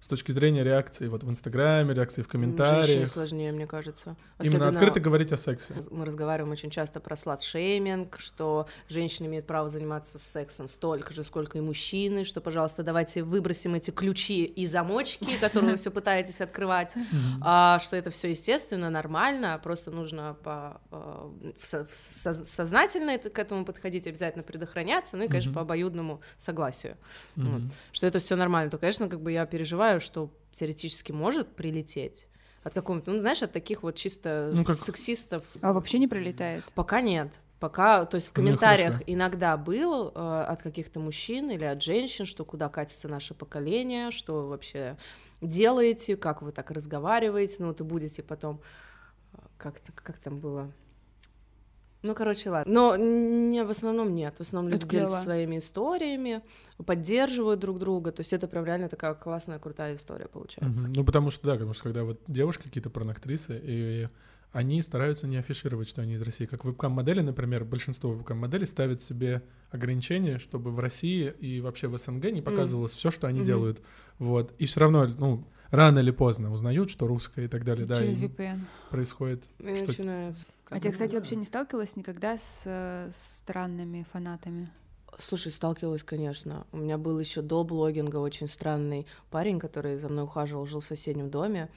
[0.06, 3.10] с точки зрения реакции вот в Инстаграме, реакции в Женщине комментариях?
[3.10, 4.16] сложнее, мне кажется.
[4.38, 5.74] Именно Особенно открыто говорить о сексе.
[5.90, 11.58] Мы разговариваем очень часто про слад-шейминг, что женщины имеют право заниматься сексом столько же, сколько
[11.58, 16.94] и мужчины, что, пожалуйста, давайте выбросим эти ключи и замочки, которые вы все пытаетесь открывать,
[17.42, 20.38] а, что это все естественно, нормально, просто нужно
[21.90, 26.96] со- сознательно к этому подходить, обязательно предохраняться, ну и, конечно, по обоюдному согласию,
[27.92, 28.70] что это все нормально.
[28.70, 32.28] То, конечно, как бы я переживаю, что теоретически может прилететь
[32.64, 35.44] от какого-то, ну, знаешь, от таких вот чисто Ну, как- сексистов.
[35.62, 36.64] А вообще не пролетает.
[36.74, 37.30] Пока нет.
[37.60, 42.26] Пока, то есть в Ну комментариях иногда был э, от каких-то мужчин или от женщин,
[42.26, 44.98] что куда катится наше поколение, что вы вообще
[45.42, 48.62] делаете, как вы так разговариваете, ну, вот и будете потом,
[49.34, 50.72] э, как, как там было,
[52.06, 52.72] ну, короче, ладно.
[52.74, 54.36] Но не, в основном нет.
[54.38, 56.42] В основном люди делятся своими историями,
[56.86, 58.12] поддерживают друг друга.
[58.12, 60.84] То есть это прям реально такая классная, крутая история получается.
[60.84, 60.92] Мгм.
[60.96, 64.08] Ну, потому что, да, потому что когда вот девушки какие-то порноактрисы, и
[64.52, 66.46] они стараются не афишировать, что они из России.
[66.46, 72.32] Как вебкам-модели, например, большинство вебкам-моделей ставят себе ограничения, чтобы в России и вообще в СНГ
[72.32, 73.46] не показывалось все, что они Мгм.
[73.46, 73.82] делают.
[74.18, 74.54] Вот.
[74.58, 78.18] И все равно, ну, рано или поздно узнают, что русское и так далее, да, Через
[78.18, 78.60] и VPN.
[78.92, 79.44] происходит.
[79.60, 80.46] И Что- начинается.
[80.70, 84.70] А ты, кстати, вообще не сталкивалась никогда с э, странными фанатами?
[85.18, 86.68] Слушай, сталкивалась, конечно.
[86.74, 90.86] У меня был еще до блогинга очень странный парень, который за мной ухаживал, жил в
[90.86, 91.70] соседнем доме.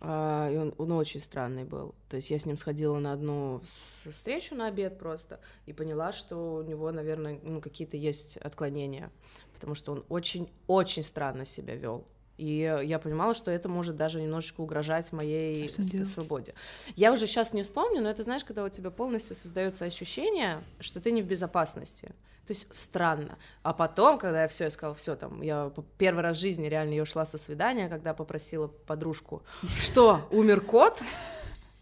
[0.00, 1.94] а, И он, он очень странный был.
[2.08, 6.12] То есть я с ним сходила на одну с- встречу на обед просто и поняла,
[6.12, 9.10] что у него, наверное, ну, какие-то есть отклонения,
[9.52, 12.06] потому что он очень-очень странно себя вел.
[12.38, 15.70] И я понимала, что это может даже немножечко угрожать моей
[16.00, 16.54] А свободе.
[16.96, 21.00] Я уже сейчас не вспомню, но это, знаешь, когда у тебя полностью создается ощущение, что
[21.00, 22.12] ты не в безопасности.
[22.46, 23.36] То есть странно.
[23.62, 26.94] А потом, когда я все, я сказала, все, там, я первый раз в жизни реально
[26.94, 29.42] я ушла со свидания, когда попросила подружку,
[29.78, 31.02] что, умер кот?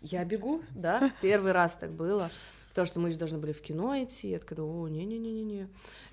[0.00, 2.30] Я бегу, да, первый раз так было.
[2.76, 5.68] потому что мы же должны были в кино идти, я такая, о, не-не-не-не-не.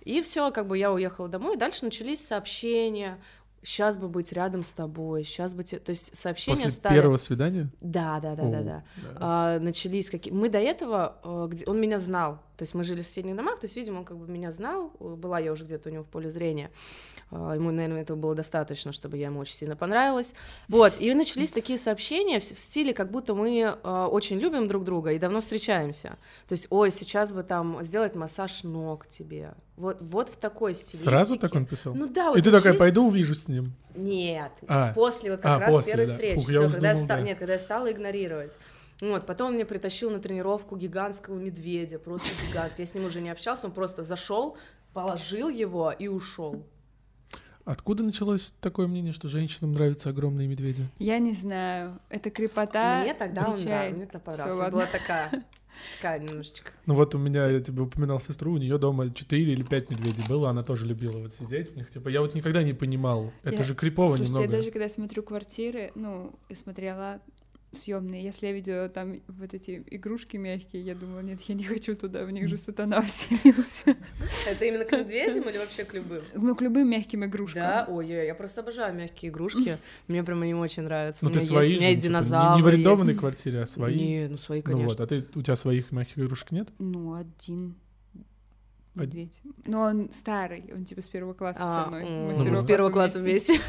[0.06, 3.22] И все, как бы я уехала домой, и дальше начались сообщения,
[3.64, 5.64] сейчас бы быть рядом с тобой, сейчас бы...
[5.64, 5.80] Те...
[5.80, 6.94] То есть сообщения После стали...
[6.94, 7.70] первого свидания?
[7.82, 8.84] Да, да, да, О, да, да.
[9.16, 10.34] А, начались какие...
[10.34, 11.18] Мы до этого...
[11.24, 11.66] э, Где...
[11.66, 14.18] Он меня знал, то есть мы жили в соседних домах, то есть, видимо, он как
[14.18, 16.70] бы меня знал, э, была я уже где-то у него в поле зрения.
[17.32, 20.36] А, Ему, наверное, этого было достаточно, чтобы я ему очень сильно понравилась.
[20.68, 25.12] Вот, и начались такие сообщения в стиле, как будто мы э, очень любим друг друга
[25.14, 26.18] и давно встречаемся.
[26.48, 29.54] То есть, ой, сейчас бы там сделать массаж ног тебе.
[29.78, 31.10] Вот, вот в такой стилистике.
[31.10, 31.96] Сразу так он писал?
[31.96, 33.74] Ну да, И вот ты такая, пойду увижу с ним.
[33.96, 34.94] нет, А.
[34.94, 36.14] после вот как А, раз после, первой да.
[36.14, 36.36] встречи.
[36.42, 37.22] Фух, я Всё, когда я думал, ста- да.
[37.24, 38.58] Нет, когда я стала игнорировать.
[39.02, 42.84] Вот, потом он мне притащил на тренировку гигантского медведя, просто гигантский.
[42.84, 44.58] Я с ним уже не общался, он просто зашел,
[44.94, 46.66] положил его и ушел.
[47.66, 50.86] Откуда началось такое мнение, что женщинам нравятся огромные медведи?
[51.00, 53.02] Я не знаю, это крепота.
[53.04, 54.58] мне тогда он нравился, мне понравился.
[54.60, 54.72] ладно.
[54.80, 55.46] Была такая,
[56.02, 56.72] такая немножечко.
[56.86, 60.26] Ну вот у меня, я тебе упоминал сестру, у нее дома 4 или 5 медведей
[60.28, 61.90] было, она тоже любила вот сидеть в них.
[61.90, 63.32] Типа, я вот никогда не понимал.
[63.44, 64.52] Это Я- же крипово Слушайте, немного.
[64.52, 67.22] я даже когда смотрю квартиры, ну, и смотрела
[67.74, 71.96] съемные, если я видела там вот эти игрушки мягкие, я думала, нет, я не хочу
[71.96, 73.96] туда, в них же сатана вселился.
[74.48, 76.22] Это именно к медведям или вообще к любым?
[76.36, 77.62] Ну, к любым мягким игрушкам.
[77.62, 79.78] Да, ой, я, я просто обожаю мягкие игрушки.
[80.08, 81.20] Мне прям они очень нравятся.
[81.26, 82.56] Ну ты свои есть, у меня типа, не- динозавры.
[82.58, 82.74] не в есть.
[82.76, 83.96] арендованной квартире, а свои.
[83.96, 84.88] Не, ну свои, ну конечно.
[84.90, 86.70] вот, а ты, у тебя своих мягких игрушек нет?
[86.80, 87.76] Ну, один
[88.96, 89.42] Од- медведь.
[89.66, 92.04] Но он старый, он типа с первого класса А, со мной.
[92.04, 93.60] Мы Ну, с первого класса вместе.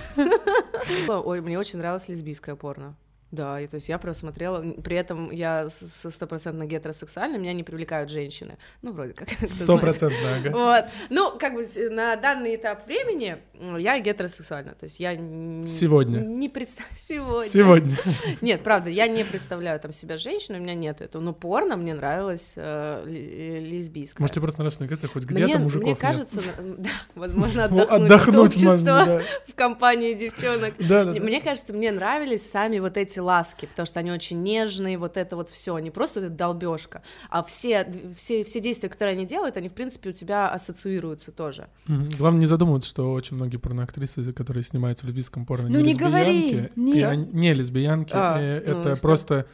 [1.08, 2.96] Ой, мне очень нравилось лесбийское порно.
[3.34, 8.08] Да, и то есть я просмотрела, при этом я со стопроцентно гетеросексуальна, меня не привлекают
[8.08, 8.58] женщины.
[8.82, 9.28] Ну, вроде как.
[9.36, 9.80] кто Сто знает.
[9.80, 10.50] процентов, ага.
[10.50, 10.84] Вот.
[11.10, 13.38] Ну, как бы на данный этап времени
[13.78, 14.74] я гетеросексуальна.
[14.74, 16.18] То есть я Сегодня.
[16.20, 16.96] не представляю...
[16.98, 17.50] Сегодня.
[17.50, 17.96] Сегодня.
[18.40, 21.20] Нет, правда, я не представляю там себя женщиной, у меня нет этого.
[21.20, 24.22] Но порно мне нравилось э, лесбийское.
[24.22, 28.56] Может, тебе просто нравится, мне кажется, хоть где-то мужиков мне кажется, да, возможно, Ну, отдохнуть,
[28.56, 30.78] в компании девчонок.
[30.78, 35.34] Мне кажется, мне нравились сами вот эти ласки, потому что они очень нежные, вот это
[35.36, 39.68] вот все, не просто эта долбежка, а все, все, все действия, которые они делают, они,
[39.68, 41.68] в принципе, у тебя ассоциируются тоже.
[41.86, 42.10] Мгм.
[42.18, 45.94] Главное не задумываться, что очень многие порноактрисы, которые снимаются в лесбийском порно, Ну, не, не
[45.94, 49.02] говори, лесбиянки, и они- не лесбиянки, А, э, ну, это что?
[49.02, 49.46] просто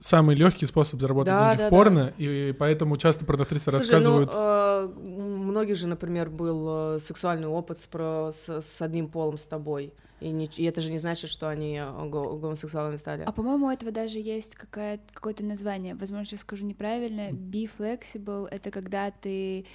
[0.00, 4.30] самый легкий способ заработать Да, деньги да, в порно, и поэтому часто порноактрисы Слушай, рассказывают...
[4.32, 9.08] ну, э, у многих же, например, был э, сексуальный опыт с, про- с, с одним
[9.08, 9.92] полом с тобой.
[10.20, 13.22] И, не- и это же не значит, что они э, го- гомосексуалами стали.
[13.24, 15.94] А по-моему, у этого даже есть какое-то название.
[15.94, 17.30] Возможно, я скажу неправильно.
[17.30, 19.66] Be flexible— это когда ты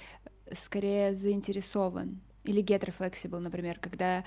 [0.52, 2.20] скорее заинтересован.
[2.44, 4.24] Или гетерофлексибл, например, когда,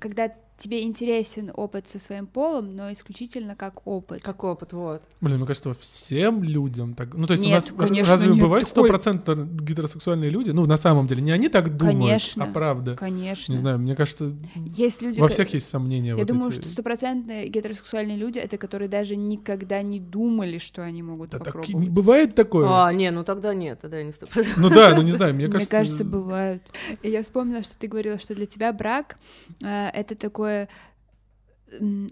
[0.00, 4.22] когда тебе интересен опыт со своим полом, но исключительно как опыт.
[4.22, 5.02] Как опыт, вот.
[5.20, 7.12] Блин, мне кажется, всем людям так...
[7.14, 10.52] Ну, то есть Нет, у нас конечно, разве нет, бывают такой- стопроцентно гетеросексуальные люди?
[10.52, 12.44] Ну, на самом деле, не они так думают, Конечно.
[12.44, 12.94] а правда.
[12.94, 13.50] Конечно.
[13.50, 16.10] Не знаю, мне кажется, Есть люди, во всех есть сомнения.
[16.10, 16.60] Я вот думаю, эти.
[16.60, 21.46] что стопроцентные гетеросексуальные люди— это которые даже никогда не думали, что они могут Да так
[21.54, 21.74] попробовать.
[21.74, 22.68] не бывает такое.
[22.70, 24.30] А, не, ну тогда нет, тогда я не стоп.
[24.56, 25.76] Ну да, ну не знаю, мне Мне кажется...
[25.76, 26.62] кажется, бывают.
[27.02, 29.16] И я вспомнила, что ты говорила, что для тебя брак
[29.60, 30.68] это такое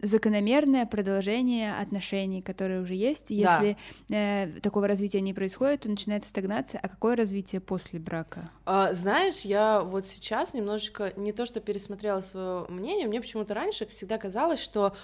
[0.02, 3.30] закономерное продолжение отношений, которые уже есть.
[3.30, 3.60] И Да.
[3.60, 3.76] Если
[4.10, 6.80] э, такого развития не происходит, то начинается стагнация.
[6.80, 8.50] А какое развитие после брака?
[8.64, 13.86] А, знаешь, я вот сейчас немножечко не то что пересмотрела свое мнение, мне почему-то раньше
[13.86, 14.94] всегда казалось, что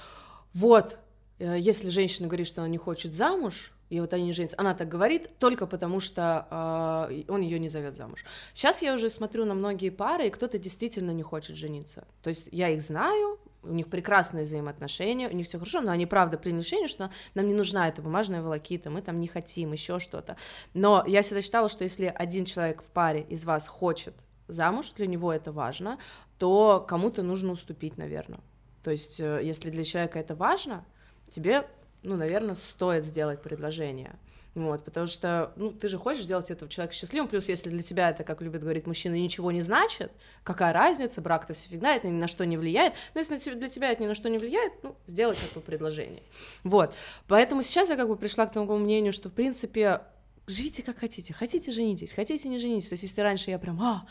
[0.55, 0.99] вот, э,
[1.39, 4.89] если женщина говорит, что она не хочет замуж, и вот они не женятся, она так
[4.89, 8.25] говорит только потому, что а, он ее не зовет замуж.
[8.53, 12.07] Сейчас я уже смотрю на многие пары, и кто-то действительно не хочет жениться.
[12.23, 16.07] То есть я их знаю, у них прекрасные взаимоотношения, у них все хорошо, но они
[16.07, 19.99] правда приняли решение, что нам не нужна эта бумажная волокита, мы там не хотим еще
[19.99, 20.37] что-то.
[20.75, 24.15] Но я всегда считала, что если один человек в паре из вас хочет
[24.49, 25.99] замуж, для него это важно,
[26.39, 28.41] то кому-то нужно уступить, наверное.
[28.83, 30.85] То есть, э, если для человека это важно,
[31.31, 31.69] тебе,
[32.03, 34.17] ну, наверное, стоит сделать предложение.
[34.55, 38.11] Вот, потому что, ну, ты же хочешь сделать этого человека счастливым, плюс если для тебя
[38.11, 40.11] это, как любят говорить мужчины, ничего не значит,
[40.43, 43.93] какая разница, брак-то все фигня, это ни на что не влияет, но если для тебя-
[43.93, 46.23] это ни на что не влияет, ну, сделай как бы предложение.
[46.65, 46.95] Вот,
[47.29, 50.01] поэтому сейчас я как бы пришла к тому мнению, что, в принципе,
[50.47, 54.07] живите как хотите, хотите женитесь, хотите не женитесь, то есть если раньше я прям, а,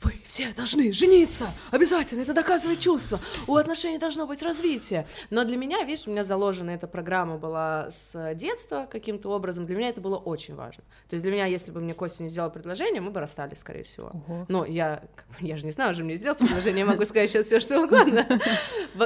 [0.00, 5.06] вы все должны жениться, обязательно, это доказывает чувство, у отношений должно быть развитие.
[5.30, 9.76] Но для меня, видишь, у меня заложена эта программа была с детства каким-то образом, для
[9.76, 10.82] меня это было очень важно.
[11.08, 13.84] То есть для меня, если бы мне Костя не сделал предложение, мы бы расстались, скорее
[13.84, 14.10] всего.
[14.26, 14.46] Ого.
[14.48, 15.02] Но я,
[15.40, 18.26] я же не знаю, уже мне сделал предложение, я могу сказать сейчас все что угодно.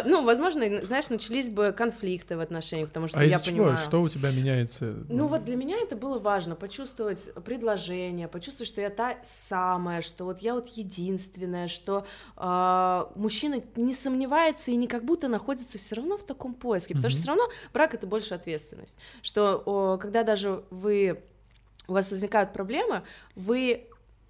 [0.04, 3.56] Ну, возможно, знаешь, начались бы конфликты в отношениях, потому что А я из-за чего?
[3.64, 3.78] понимаю...
[3.78, 4.96] Что у тебя меняется?
[5.08, 10.24] Ну вот для меня это было важно, почувствовать предложение, почувствовать, что я та самая, что
[10.24, 12.06] вот я вот единственная, что
[12.36, 17.10] а, мужчина не сомневается и не как будто находится все равно в таком поиске, потому
[17.10, 17.22] что Мгм.
[17.22, 21.22] все равно брак это больше ответственность, что о, когда даже вы
[21.88, 23.02] у вас возникают проблемы,
[23.34, 23.88] вы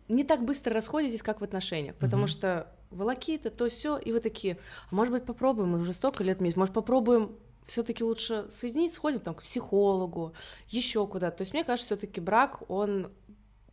[0.09, 2.29] не так быстро расходитесь, как в отношениях, потому Мгм.
[2.29, 4.59] что волокиты, то все, и вы такие,
[4.91, 7.37] а может быть попробуем, мы уже столько лет вместе, может попробуем
[7.67, 10.35] все-таки лучше соединить, сходим там к психологу,
[10.69, 11.39] еще куда-то.
[11.39, 13.11] То есть мне кажется, все-таки брак, он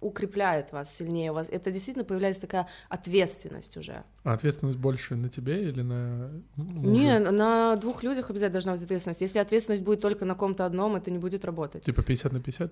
[0.04, 4.04] укрепляет вас сильнее, у вас это действительно появляется такая ответственность уже.
[4.24, 6.88] А ответственность больше на тебе или на мужа?
[6.88, 9.22] Не, на двух людях обязательно должна быть ответственность.
[9.22, 11.84] Если ответственность будет только на ком-то одном, это не будет работать.
[11.84, 12.72] Типа 50 на 50?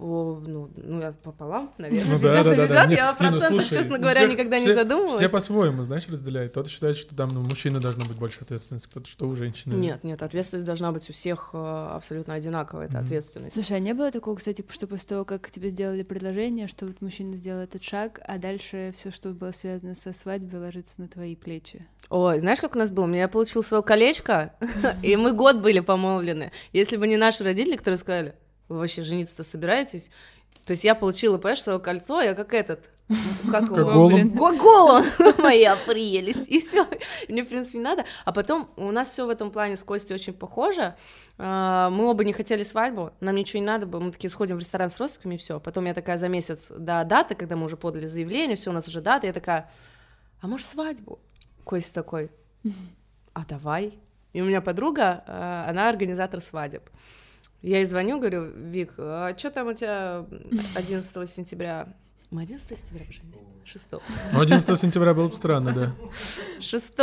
[0.00, 2.12] О, ну, ну, я пополам, наверное.
[2.14, 2.86] Ну да, 50 да, на да, 50, да.
[2.86, 5.14] Не- я о не, ну, процентах, слушай, честно говоря, всех- никогда не все- задумывалась.
[5.16, 6.52] Все по-своему, знаешь, разделяют.
[6.52, 9.74] Кто-то считает, что там, ну, мужчины должно быть больше ответственности, кто-то, что у женщины.
[9.74, 11.58] Нет, нет, ответственность должна быть у всех э,
[11.94, 13.04] абсолютно одинаковая, это Мгм.
[13.06, 13.54] ответственность.
[13.54, 17.00] Слушай, а не было такого, кстати, что после того, как тебе сделали предложение, что вот
[17.00, 21.36] мужчина сделал этот шаг, а дальше все, что было связано со свадьбой, ложится на твои
[21.36, 21.86] плечи?
[22.08, 23.04] Ой, знаешь, как у нас было?
[23.04, 24.54] У меня получил свое колечко,
[25.02, 26.52] и мы год были помолвлены.
[26.72, 28.34] Если бы не наши родители, которые сказали,
[28.68, 30.10] вы вообще жениться-то собираетесь?
[30.64, 32.90] То есть я получила, понимаешь, свое кольцо, я как этот,
[33.50, 34.30] как голым.
[34.30, 35.04] Гоголом,
[35.38, 36.86] моя прелесть, и все.
[37.28, 38.04] Мне, в принципе, не надо.
[38.24, 40.94] А потом у нас все в этом плане с Костей очень похоже.
[41.38, 44.00] А, Мы оба не хотели свадьбу, нам ничего не надо было.
[44.00, 45.58] Мы такие сходим в ресторан с родственниками, и все.
[45.58, 48.86] Потом я такая за месяц до даты, когда мы уже подали заявление, все, у нас
[48.86, 49.70] уже дата, я такая,
[50.40, 51.18] а может свадьбу?
[51.64, 52.30] Костя такой,
[53.32, 53.98] а давай.
[54.32, 56.82] И у меня подруга, э, она организатор свадеб.
[57.62, 60.24] Я ей звоню, говорю, Вик, а что там у тебя
[60.76, 61.88] 11 сентября?
[62.30, 63.40] Мы 11 сентября поженились?
[63.64, 63.88] 6
[64.32, 65.92] Ну, 11 сентября было бы странно, да.
[66.60, 66.96] 6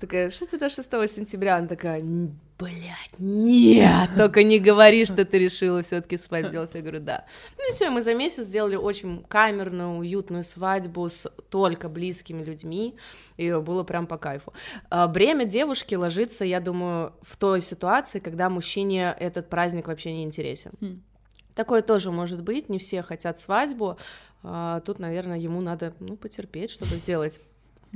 [0.00, 1.56] Такая, что это 6 сентября?
[1.56, 6.74] Она такая, «Н- блядь, нет, только не говори, что ты решила все таки свадьбу делать.
[6.74, 7.26] Я говорю, да.
[7.58, 12.96] Ну и все, мы за месяц сделали очень камерную, уютную свадьбу с только близкими людьми,
[13.36, 14.52] и было прям по кайфу.
[14.88, 20.24] А, Бремя девушки ложится, я думаю, в той ситуации, когда мужчине этот праздник вообще не
[20.24, 20.72] интересен.
[20.80, 21.02] Хм.
[21.54, 23.98] Такое тоже может быть, не все хотят свадьбу,
[24.42, 27.40] а, тут, наверное, ему надо, ну, потерпеть, чтобы сделать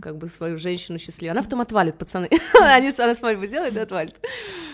[0.00, 1.32] как бы свою женщину счастливой.
[1.32, 2.28] Она потом отвалит, пацаны.
[2.60, 4.14] Они, она свадьбу сделает и отвалит.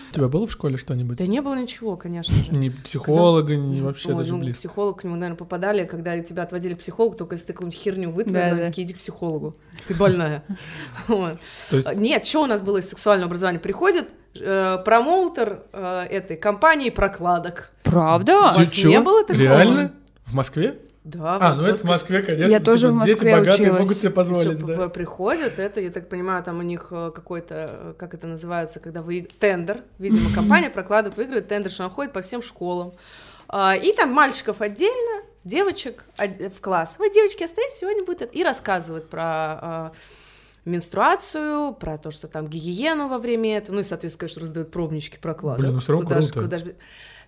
[0.09, 1.17] У тебя было в школе что-нибудь?
[1.17, 2.51] Да не было ничего, конечно же.
[2.51, 4.59] Ни психолога, ни вообще Ой, даже ну, близко.
[4.59, 8.13] психолог к нему, наверное, попадали, когда тебя отводили к психологу, только если ты какую-нибудь херню
[8.25, 8.65] Да, да.
[8.65, 9.55] такие, иди к психологу,
[9.87, 10.43] ты больная.
[11.07, 11.37] Вот.
[11.69, 13.59] То есть А, Нет, что у нас было из сексуального образования?
[13.59, 17.71] Приходит э, промоутер э, этой компании прокладок.
[17.83, 18.39] Правда?
[18.39, 19.41] У вас не было такого?
[19.41, 19.93] Реально?
[20.25, 20.77] В Москве?
[21.03, 22.51] Да, А, в ну это в Москве, конечно.
[22.51, 23.79] Я тоже типа, в Дети Москве богатые училась.
[23.79, 24.89] могут себе позволить, Всё, да.
[24.89, 29.01] приходят, это, я так понимаю, там у них э, какой-то, э, как это называется, когда
[29.01, 32.93] вы тендер, видимо, компания прокладывает, выигрывает тендер, что она ходит по всем школам.
[33.47, 36.97] А, И там мальчиков отдельно, девочек в класс.
[36.99, 38.33] Вот девочки остались, сегодня будет это.
[38.33, 39.91] И рассказывают про а,
[40.65, 45.17] менструацию, про то, что там гигиену во время этого, ну и, соответственно, конечно, раздают пробнички
[45.19, 45.59] прокладок.
[45.61, 46.41] Блин, ну всё равно Куда круто.
[46.41, 46.75] куда ж-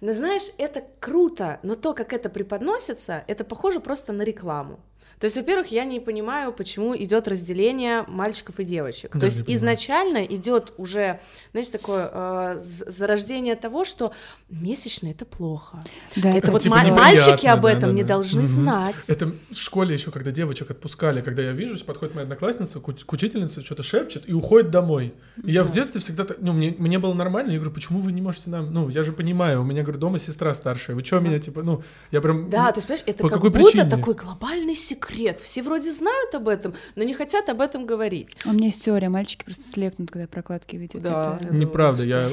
[0.02, 4.80] Но знаешь, это круто, но то, как это преподносится, это похоже просто на рекламу.
[5.20, 9.12] То есть, во-первых, я не понимаю, почему идет разделение мальчиков и девочек.
[9.14, 11.20] Да, То есть изначально идет уже,
[11.52, 14.14] знаешь, такое э, зарождение того, что
[14.50, 15.82] месячные это плохо.
[16.16, 18.10] Да, это это вот типа мальчики об да, этом да, не да.
[18.10, 18.48] должны Мгм.
[18.48, 19.10] знать.
[19.10, 23.06] Это в школе еще, когда девочек отпускали, когда я вижу, подходит моя одноклассница, к, уч-
[23.06, 25.14] к учительнице, что-то шепчет и уходит домой.
[25.44, 28.12] И я в детстве всегда так, ну, мне, мне было нормально, я говорю, почему вы
[28.12, 31.20] не можете нам, ну, я же понимаю, у меня, говорю, дома сестра старшая, вы что
[31.20, 32.50] меня, типа, ну, я прям...
[32.50, 33.90] Да, то есть, понимаешь, это по как какой будто причине?
[33.90, 35.03] такой глобальный секрет.
[35.42, 38.36] Все вроде знают об этом, но не хотят об этом говорить.
[38.46, 41.02] У меня есть теория, мальчики просто слепнут, когда прокладки видят.
[41.02, 41.38] Да.
[41.42, 42.30] Это- Неправда, я...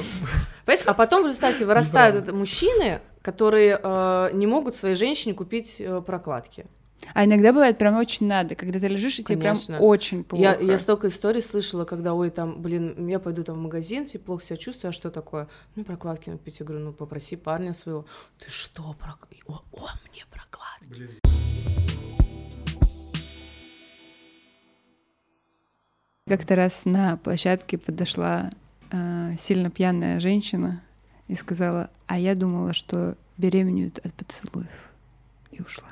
[0.65, 6.01] Понимаешь, а потом в результате вырастают мужчины, которые э, не могут своей женщине купить э,
[6.05, 6.65] прокладки.
[7.13, 9.79] А иногда бывает прям очень надо, когда ты лежишь, и тебе прям Конечно.
[9.79, 10.43] очень плохо.
[10.43, 14.25] Я, я столько историй слышала, когда, ой, там, блин, я пойду там в магазин, типа,
[14.25, 15.47] плохо себя чувствую, а что такое?
[15.75, 16.59] Ну, прокладки купить.
[16.59, 18.05] Я говорю, ну, попроси парня своего.
[18.39, 19.27] Ты что, прок...
[19.47, 21.21] О, он мне прокладки.
[26.31, 28.51] Как-то раз на площадке подошла
[28.89, 30.81] э, сильно пьяная женщина
[31.27, 34.91] и сказала, а я думала, что беременеют от поцелуев.
[35.51, 35.89] И ушла.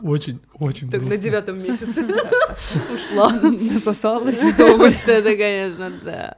[0.00, 2.04] Очень, очень Так на девятом месяце
[2.94, 3.32] ушла.
[3.32, 6.36] Насосалась Вот это, конечно, да.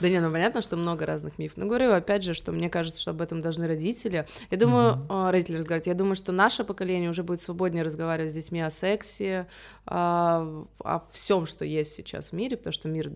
[0.00, 1.56] Да не, ну понятно, что много разных мифов.
[1.56, 4.26] Но говорю, опять же, что мне кажется, что об этом должны родители.
[4.50, 5.86] Я думаю, а, родители разговаривать.
[5.86, 9.46] Я думаю, что наше поколение уже будет свободнее разговаривать с детьми о сексе,
[9.86, 13.12] а, о всем, что есть сейчас в мире, потому что мир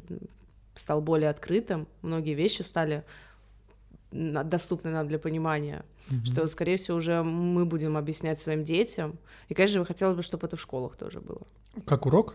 [0.75, 3.05] стал более открытым, многие вещи стали
[4.13, 6.25] доступны нам для понимания, Мгм.
[6.27, 9.19] что, скорее всего, уже мы будем объяснять своим детям.
[9.49, 11.43] И, конечно же, хотелось бы, чтобы это в школах тоже было.
[11.87, 12.35] Как урок?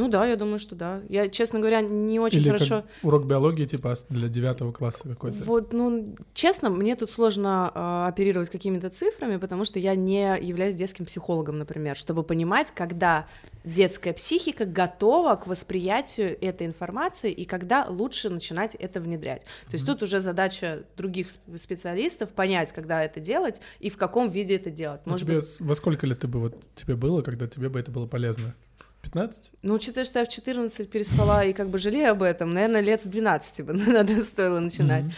[0.00, 1.02] Ну да, я думаю, что да.
[1.10, 2.84] Я, честно говоря, не очень Или как хорошо.
[3.02, 5.44] урок биологии, типа для девятого класса какой-то?
[5.44, 10.74] Вот, ну, честно, мне тут сложно а, оперировать какими-то цифрами, потому что я не являюсь
[10.74, 13.26] детским психологом, например, чтобы понимать, когда
[13.62, 19.42] детская психика готова к восприятию этой информации и когда лучше начинать это внедрять.
[19.66, 19.92] То есть Мгм.
[19.96, 24.70] тут уже задача других сп- специалистов понять, когда это делать и в каком виде это
[24.70, 25.02] делать.
[25.04, 27.78] Ну, Может тебе быть, во сколько лет ты бы вот тебе было, когда тебе бы
[27.78, 28.54] это было полезно?
[29.12, 29.50] 15?
[29.62, 33.02] ну, учитывая, что я в 14 переспала и как бы жалею об этом, наверное, лет
[33.02, 35.04] с 12 бы надо стоило начинать.
[35.04, 35.12] Мгм.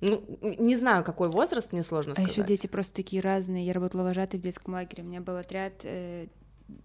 [0.00, 0.22] Ну,
[0.58, 2.32] не знаю, какой возраст, мне сложно А сказать.
[2.36, 3.64] еще дети просто такие разные.
[3.64, 5.02] Я работала вожатой в детском лагере.
[5.02, 6.26] У меня был отряд э,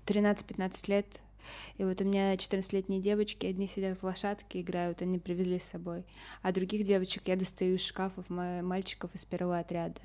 [0.05, 1.05] 13-15 лет.
[1.77, 6.05] И вот у меня 14-летние девочки, одни сидят в лошадке, играют, они привезли с собой.
[6.43, 9.99] А других девочек я достаю из шкафов ма- мальчиков из первого отряда.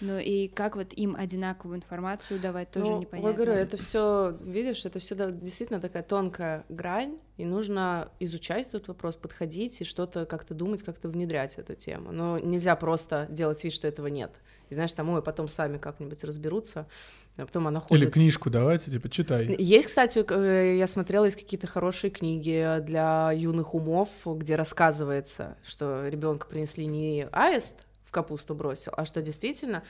[0.00, 3.28] Ну и как вот им одинаковую информацию давать, тоже Ну, непонятно.
[3.28, 8.88] Я говорю, это все, видишь, это все действительно такая тонкая грань, и нужно изучать этот
[8.88, 12.10] вопрос, подходить и что-то как-то думать, как-то внедрять эту тему.
[12.10, 14.40] Но нельзя просто делать вид, что этого нет.
[14.70, 16.88] И знаешь, там, ой, потом сами как-нибудь разберутся,
[17.36, 18.02] а потом она ходит.
[18.02, 19.54] Или книжку давайте, типа, читай.
[19.58, 26.08] Есть, кстати, э, я смотрела, есть какие-то хорошие книги для юных умов, где рассказывается, что
[26.08, 29.82] ребенка принесли не аист в капусту бросил, а что действительно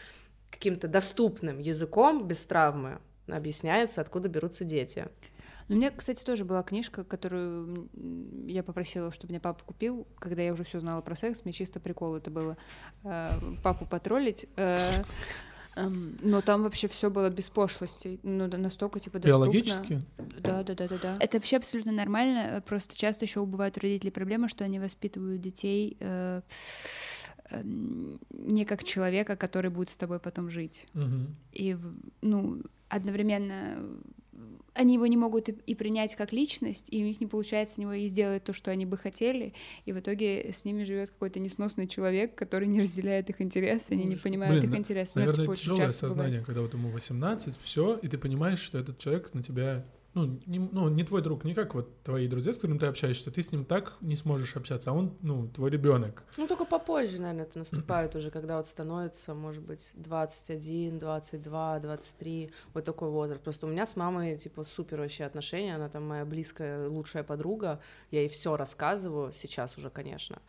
[0.48, 5.08] каким-то доступным языком, без травмы, объясняется, откуда берутся дети.
[5.66, 7.88] Ну, у меня, кстати, тоже была книжка, которую
[8.46, 11.44] я попросила, чтобы мне папа купил, когда я уже все знала про секс.
[11.44, 12.56] Мне чисто прикол это было
[13.02, 13.30] э,
[13.64, 14.46] папу потроллить.
[14.56, 14.90] э,
[15.74, 18.20] эм, но там вообще все было без пошлостей.
[18.22, 19.44] Ну, да, настолько типа доступно.
[19.46, 20.02] Биологически?
[20.18, 21.16] Да, да, да, да, да.
[21.18, 22.38] Это вообще абсолютно нормально.
[22.38, 25.96] э, Просто часто еще бывают у родителей проблема, что они воспитывают детей
[27.50, 31.34] не как человека, который будет с тобой потом жить Мгм.
[31.52, 31.76] и
[32.22, 33.78] ну одновременно
[34.74, 37.92] они его не могут и, принять как личность, и у них не получается с него
[37.92, 39.52] и сделать то, что они бы хотели,
[39.84, 44.04] и в итоге с ними живет какой-то несносный человек, который не разделяет их интересы, они
[44.04, 45.12] не понимают Блин, их интересы.
[45.14, 46.18] Ну, Наверное, очень тяжелое часто бывает.
[46.18, 49.84] сознание, когда вот ему 18, все, и ты понимаешь, что этот человек на тебя,
[50.14, 53.30] ну не, ну, не твой друг, не как вот твои друзья, с которыми ты общаешься,
[53.30, 56.24] ты с ним так не сможешь общаться, а он, ну, твой ребенок.
[56.36, 62.52] Ну, только попозже, наверное, это наступает уже, когда вот становится, может быть, 21, 22, 23,
[62.74, 63.42] вот такой возраст.
[63.42, 67.80] Просто у меня с мамой, типа, супер вообще отношения, она там моя близкая, лучшая подруга,
[68.10, 70.40] я ей все рассказываю, сейчас уже, конечно,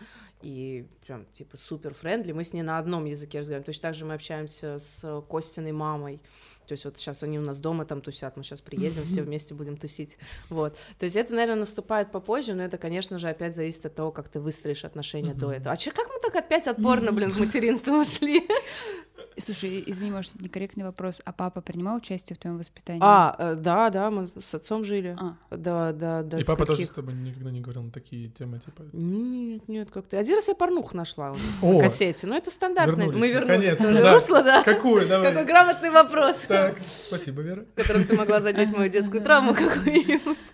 [0.44, 4.06] и прям, типа, супер френдли, мы с ней на одном языке разговариваем, точно так же
[4.06, 6.20] мы общаемся с Костиной мамой,
[6.68, 9.54] то есть вот сейчас они у нас дома там тусят, мы сейчас приедем, все вместе
[9.54, 10.18] будем тусить,
[10.50, 10.78] вот.
[11.00, 14.28] То есть это, наверное, наступает попозже, но это, конечно же, опять зависит от того, как
[14.28, 15.72] ты выстроишь отношения до этого.
[15.72, 18.48] А че, как мы так опять отпорно, блин, в материнство ушли?
[19.38, 23.02] Слушай, извини, может, некорректный вопрос, а папа принимал участие в твоем воспитании?
[23.04, 25.18] А, э, да, да, мы с отцом жили.
[25.20, 26.40] А, Да, да, да.
[26.40, 26.92] и папа тоже каких?
[26.92, 28.84] с тобой никогда не говорил на такие темы, типа...
[28.94, 30.20] Нет, нет, как-то.
[30.20, 32.28] Один раз я порнуху нашла на кассете.
[32.28, 33.06] Ну, это стандартно.
[33.06, 34.02] Мы вернулись тоже.
[34.02, 34.14] да.
[34.14, 34.64] Русло, да.
[34.64, 35.30] какую, давай.
[35.30, 36.78] Какой грамотный вопрос, Так,
[37.08, 37.66] спасибо, Вера.
[37.76, 40.54] которым ты могла задеть мою детскую травму какую-нибудь.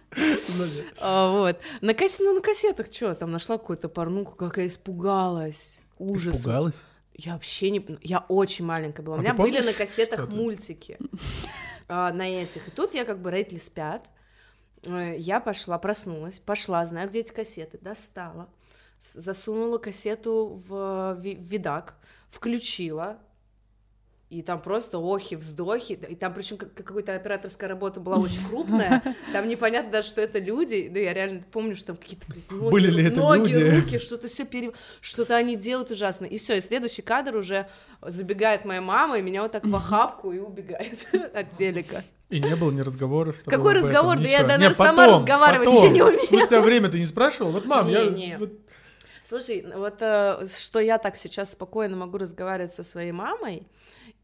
[0.99, 1.57] А, Вот.
[1.81, 5.79] На кассетах, ну, на кассетах что, там нашла какую-то порнуху, как я испугалась.
[5.97, 6.37] Ужас.
[6.37, 6.81] Испугалась?
[7.19, 7.85] Я вообще не...
[8.01, 9.15] Я очень маленькая была.
[9.17, 10.35] У А меня ты были на кассетах что-то?
[10.35, 10.97] мультики.
[11.87, 12.67] а, на этих.
[12.67, 14.09] И тут я как бы родители спят.
[14.85, 18.47] Э, Я пошла, проснулась, пошла, знаю, где эти кассеты, достала,
[18.99, 21.95] засунула кассету в в видак,
[22.29, 23.17] включила,
[24.29, 29.01] и там просто охи, вздохи, и там причем какая-то операторская работа была очень крупная,
[29.33, 32.91] там непонятно даже, что это люди, ну я реально помню, что там какие-то ноги, Были
[32.91, 33.75] ли это ноги, люди?
[33.75, 34.71] руки, что-то все пере...
[35.01, 37.67] что-то они делают ужасно, и все, и следующий кадр уже
[38.03, 42.03] забегает моя мама, и меня вот так в охапку и убегает от телека.
[42.29, 43.41] И не было ни разговоров.
[43.43, 44.17] Какой разговор?
[44.17, 46.21] Да я, наверное, сама разговаривать еще не умею.
[46.21, 47.51] Спустя время ты не спрашивал?
[47.51, 48.37] Вот, мам, я...
[49.23, 53.67] Слушай, вот э, что я так сейчас спокойно могу разговаривать со своей мамой,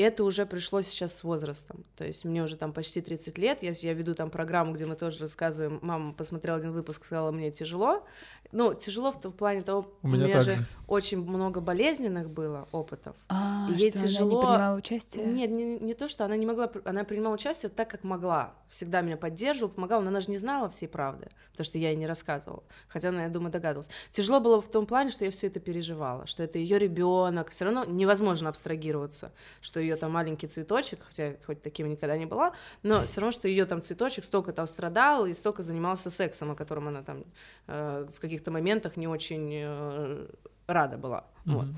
[0.03, 1.85] это уже пришло сейчас с возрастом.
[1.95, 4.95] То есть мне уже там почти 30 лет, я, я веду там программу, где мы
[4.95, 5.79] тоже рассказываем.
[5.81, 8.03] Мама посмотрела один выпуск, сказала, мне тяжело.
[8.51, 10.65] Ну, тяжело в, в плане того, У у меня меня, так же же.
[10.87, 13.15] очень много болезненных было опытов.
[13.27, 15.25] А, Ей что она не тяжело- принимала участие?
[15.25, 18.53] Нет, не, не то, что она не могла, она принимала участие так, как могла.
[18.69, 21.97] Всегда меня поддерживала, помогала, но она же не знала всей правды, потому что я ей
[21.97, 22.63] не рассказывала.
[22.87, 23.89] Хотя она, я думаю, догадывалась.
[24.11, 27.49] Тяжело было в том плане, что я все это переживала, что это ее ребенок.
[27.49, 29.31] Все равно невозможно абстрагироваться,
[29.61, 33.47] что ее там маленький цветочек, хотя хоть таким никогда не была, но все равно, что
[33.47, 37.23] ее там цветочек столько там страдал и столько занимался сексом, о котором она там
[37.67, 40.27] э, в каких-то моментах не очень э,
[40.67, 41.25] рада была.
[41.45, 41.65] Вот.
[41.65, 41.77] Мгм.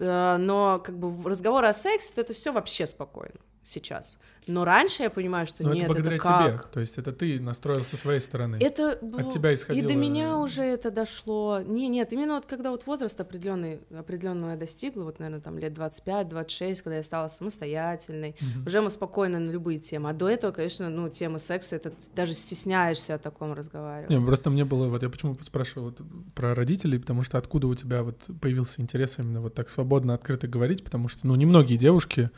[0.00, 3.40] Э, но как бы разговоры о сексе, вот это все вообще спокойно
[3.70, 4.18] сейчас.
[4.46, 6.62] Но раньше я понимаю, что Но нет, это благодаря как?
[6.64, 6.72] тебе.
[6.72, 8.56] То есть это ты настроил со своей стороны.
[8.60, 11.60] Это б- тебя и исходило- до меня уже это дошло.
[11.64, 15.72] Не, нет, именно вот когда вот возраст определенный, определенного я достигла, вот, наверное, там лет
[15.72, 18.66] 25-26, когда я стала самостоятельной, Мгм.
[18.66, 20.10] уже мы спокойно на любые темы.
[20.10, 24.10] А до этого, конечно, ну, темы секса, это даже стесняешься о таком разговаривать.
[24.10, 26.00] Не, просто мне было, вот я почему спрашивал вот
[26.34, 30.48] про родителей, потому что откуда у тебя вот появился интерес именно вот так свободно, открыто
[30.48, 32.30] говорить, потому что, ну, немногие девушки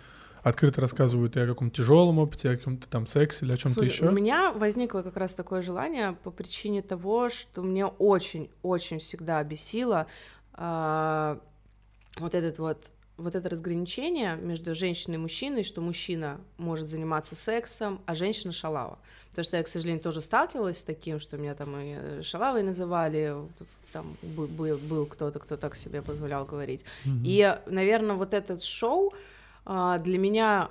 [0.42, 4.08] открыто рассказывают и о каком-то тяжелом опыте, о каком-то там сексе или о чем-то еще.
[4.08, 10.06] у меня возникло как раз такое желание по причине того, что мне очень-очень всегда бесило
[10.54, 11.40] а,
[12.18, 12.78] вот этот вот
[13.18, 18.98] вот это разграничение между женщиной и мужчиной, что мужчина может заниматься сексом, а женщина шалава.
[19.30, 22.62] Потому что я, к сожалению, тоже сталкивалась с таким, что меня там и э, шалавой
[22.62, 23.36] называли,
[23.92, 26.84] там был, был, кто-то, кто так себе позволял говорить.
[27.04, 27.22] Мгм.
[27.24, 29.12] И, наверное, вот этот шоу
[29.64, 30.70] для меня,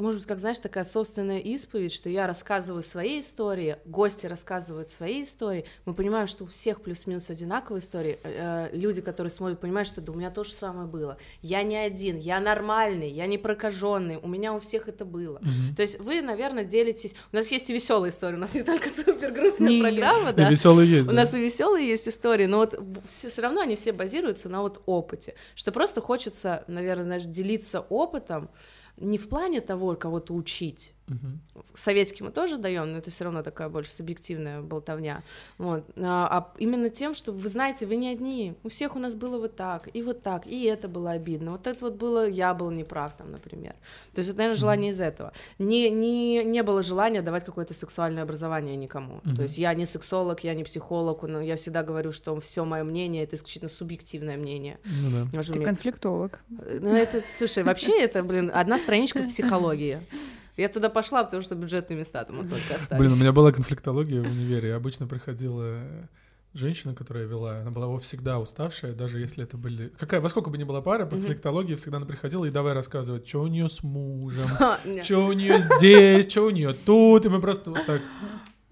[0.00, 5.22] может быть, как, знаешь, такая собственная исповедь, что я рассказываю свои истории, гости рассказывают свои
[5.22, 10.00] истории, мы понимаем, что у всех плюс-минус одинаковые истории, Э, люди, которые смотрят, понимают, что
[10.00, 14.18] да, у меня то же самое было, я не один, я нормальный, я не прокаженный,
[14.22, 15.38] у меня у всех это было.
[15.40, 15.74] Мгм.
[15.76, 17.14] То есть вы, наверное, делитесь...
[17.32, 20.34] У нас есть и веселые истории, у нас не только супер грустная Не, программа, И
[20.34, 21.08] да, веселый есть.
[21.08, 21.18] у да.
[21.18, 25.34] нас и веселые есть истории, но вот все, равно они все базируются на вот опыте,
[25.54, 28.50] что просто хочется, наверное, знаешь, делиться опытом
[29.00, 30.92] не в плане того, кого-то учить.
[31.10, 31.40] Мгм.
[31.74, 35.22] Советский мы тоже даем, но это все равно такая больше субъективная болтовня.
[35.58, 35.84] Вот.
[35.96, 38.54] А, а именно тем, что вы знаете, вы не одни.
[38.62, 41.52] У всех у нас было вот так, и вот так, и это было обидно.
[41.52, 43.74] Вот это вот было, я был неправ там, например.
[44.14, 45.32] То есть это, наверное, желание из этого.
[45.58, 49.20] Не, не, не было желания давать какое-то сексуальное образование никому.
[49.24, 49.36] Мгм.
[49.36, 52.84] То есть я не сексолог, я не психолог, но я всегда говорю, что все мое
[52.84, 54.78] мнение это исключительно субъективное мнение.
[54.84, 55.42] Ну да.
[55.42, 56.38] Ты конфликтолог.
[56.48, 59.98] ну, это, слушай, вообще это, блин, одна страничка в психологии.
[60.56, 63.00] Я туда пошла, потому что бюджетные места там только остались.
[63.00, 64.70] Блин, у меня была конфликтология в универе.
[64.70, 65.80] Я обычно приходила
[66.52, 69.92] женщина, которая вела, она была всегда уставшая, даже если это были...
[69.98, 73.28] Какая, во сколько бы ни была пара, по конфликтологии всегда она приходила и давай рассказывать,
[73.28, 74.48] что у нее с мужем,
[75.02, 78.02] что у нее здесь, что у нее тут, и мы просто вот так...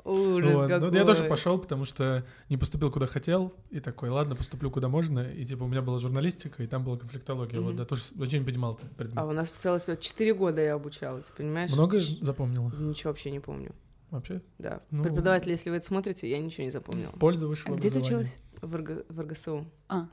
[0.05, 0.69] Ужас вот.
[0.69, 0.99] Ну, какой.
[0.99, 5.21] я тоже пошел, потому что не поступил куда хотел, и такой, ладно, поступлю куда можно,
[5.21, 7.77] и типа у меня была журналистика, и там была конфликтология, вот, Мгм.
[7.79, 9.25] да, тоже вообще не понимал этот А предмет.
[9.25, 11.71] у нас целых четыре года я обучалась, понимаешь?
[11.73, 13.73] Много Ч- запомнила Ничего вообще не помню.
[14.11, 14.41] вообще?
[14.59, 14.81] Да.
[14.91, 17.11] Ну, Преподаватель, если вы это смотрите, я ничего не запомнила.
[17.19, 18.39] Польза высшего А где ты училась?
[18.63, 19.67] В, РГ в РГСУ.
[19.89, 20.09] А,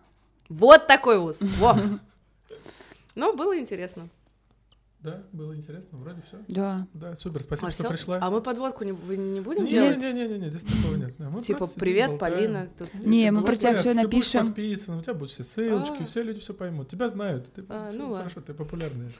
[0.49, 1.41] Вот такой вуз!
[1.59, 1.75] Во!
[3.15, 4.09] Ну, было интересно.
[5.05, 6.37] Да, было интересно, вроде все.
[6.47, 6.87] да.
[6.93, 7.89] Да, супер, спасибо, А, что всё?
[7.91, 8.17] пришла.
[8.21, 9.97] А мы подводку не, вы не будем не, делать?
[9.99, 11.17] Не, не, не, не, здесь такого нет.
[11.19, 12.33] Мы Типа, сидим, привет, болтаем.
[12.35, 12.69] Полина.
[12.77, 12.93] Тут...
[13.05, 14.47] Не, мы про тебя понятно, всё ты будешь напишем.
[14.47, 16.05] подписан, у тебя будут все ссылочки, А.
[16.05, 16.89] все люди все поймут.
[16.89, 18.17] Тебя знают, ты А, ну ладно.
[18.29, 19.11] хорошо, ты популярная.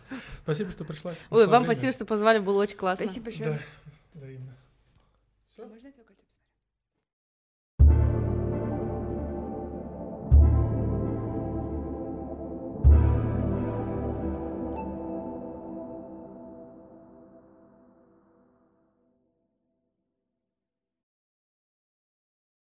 [0.43, 1.13] Спасибо, что пришла.
[1.29, 3.05] Ой, вам спасибо, что позвали, было очень классно.
[3.05, 3.61] Спасибо большое.
[4.13, 4.25] Да.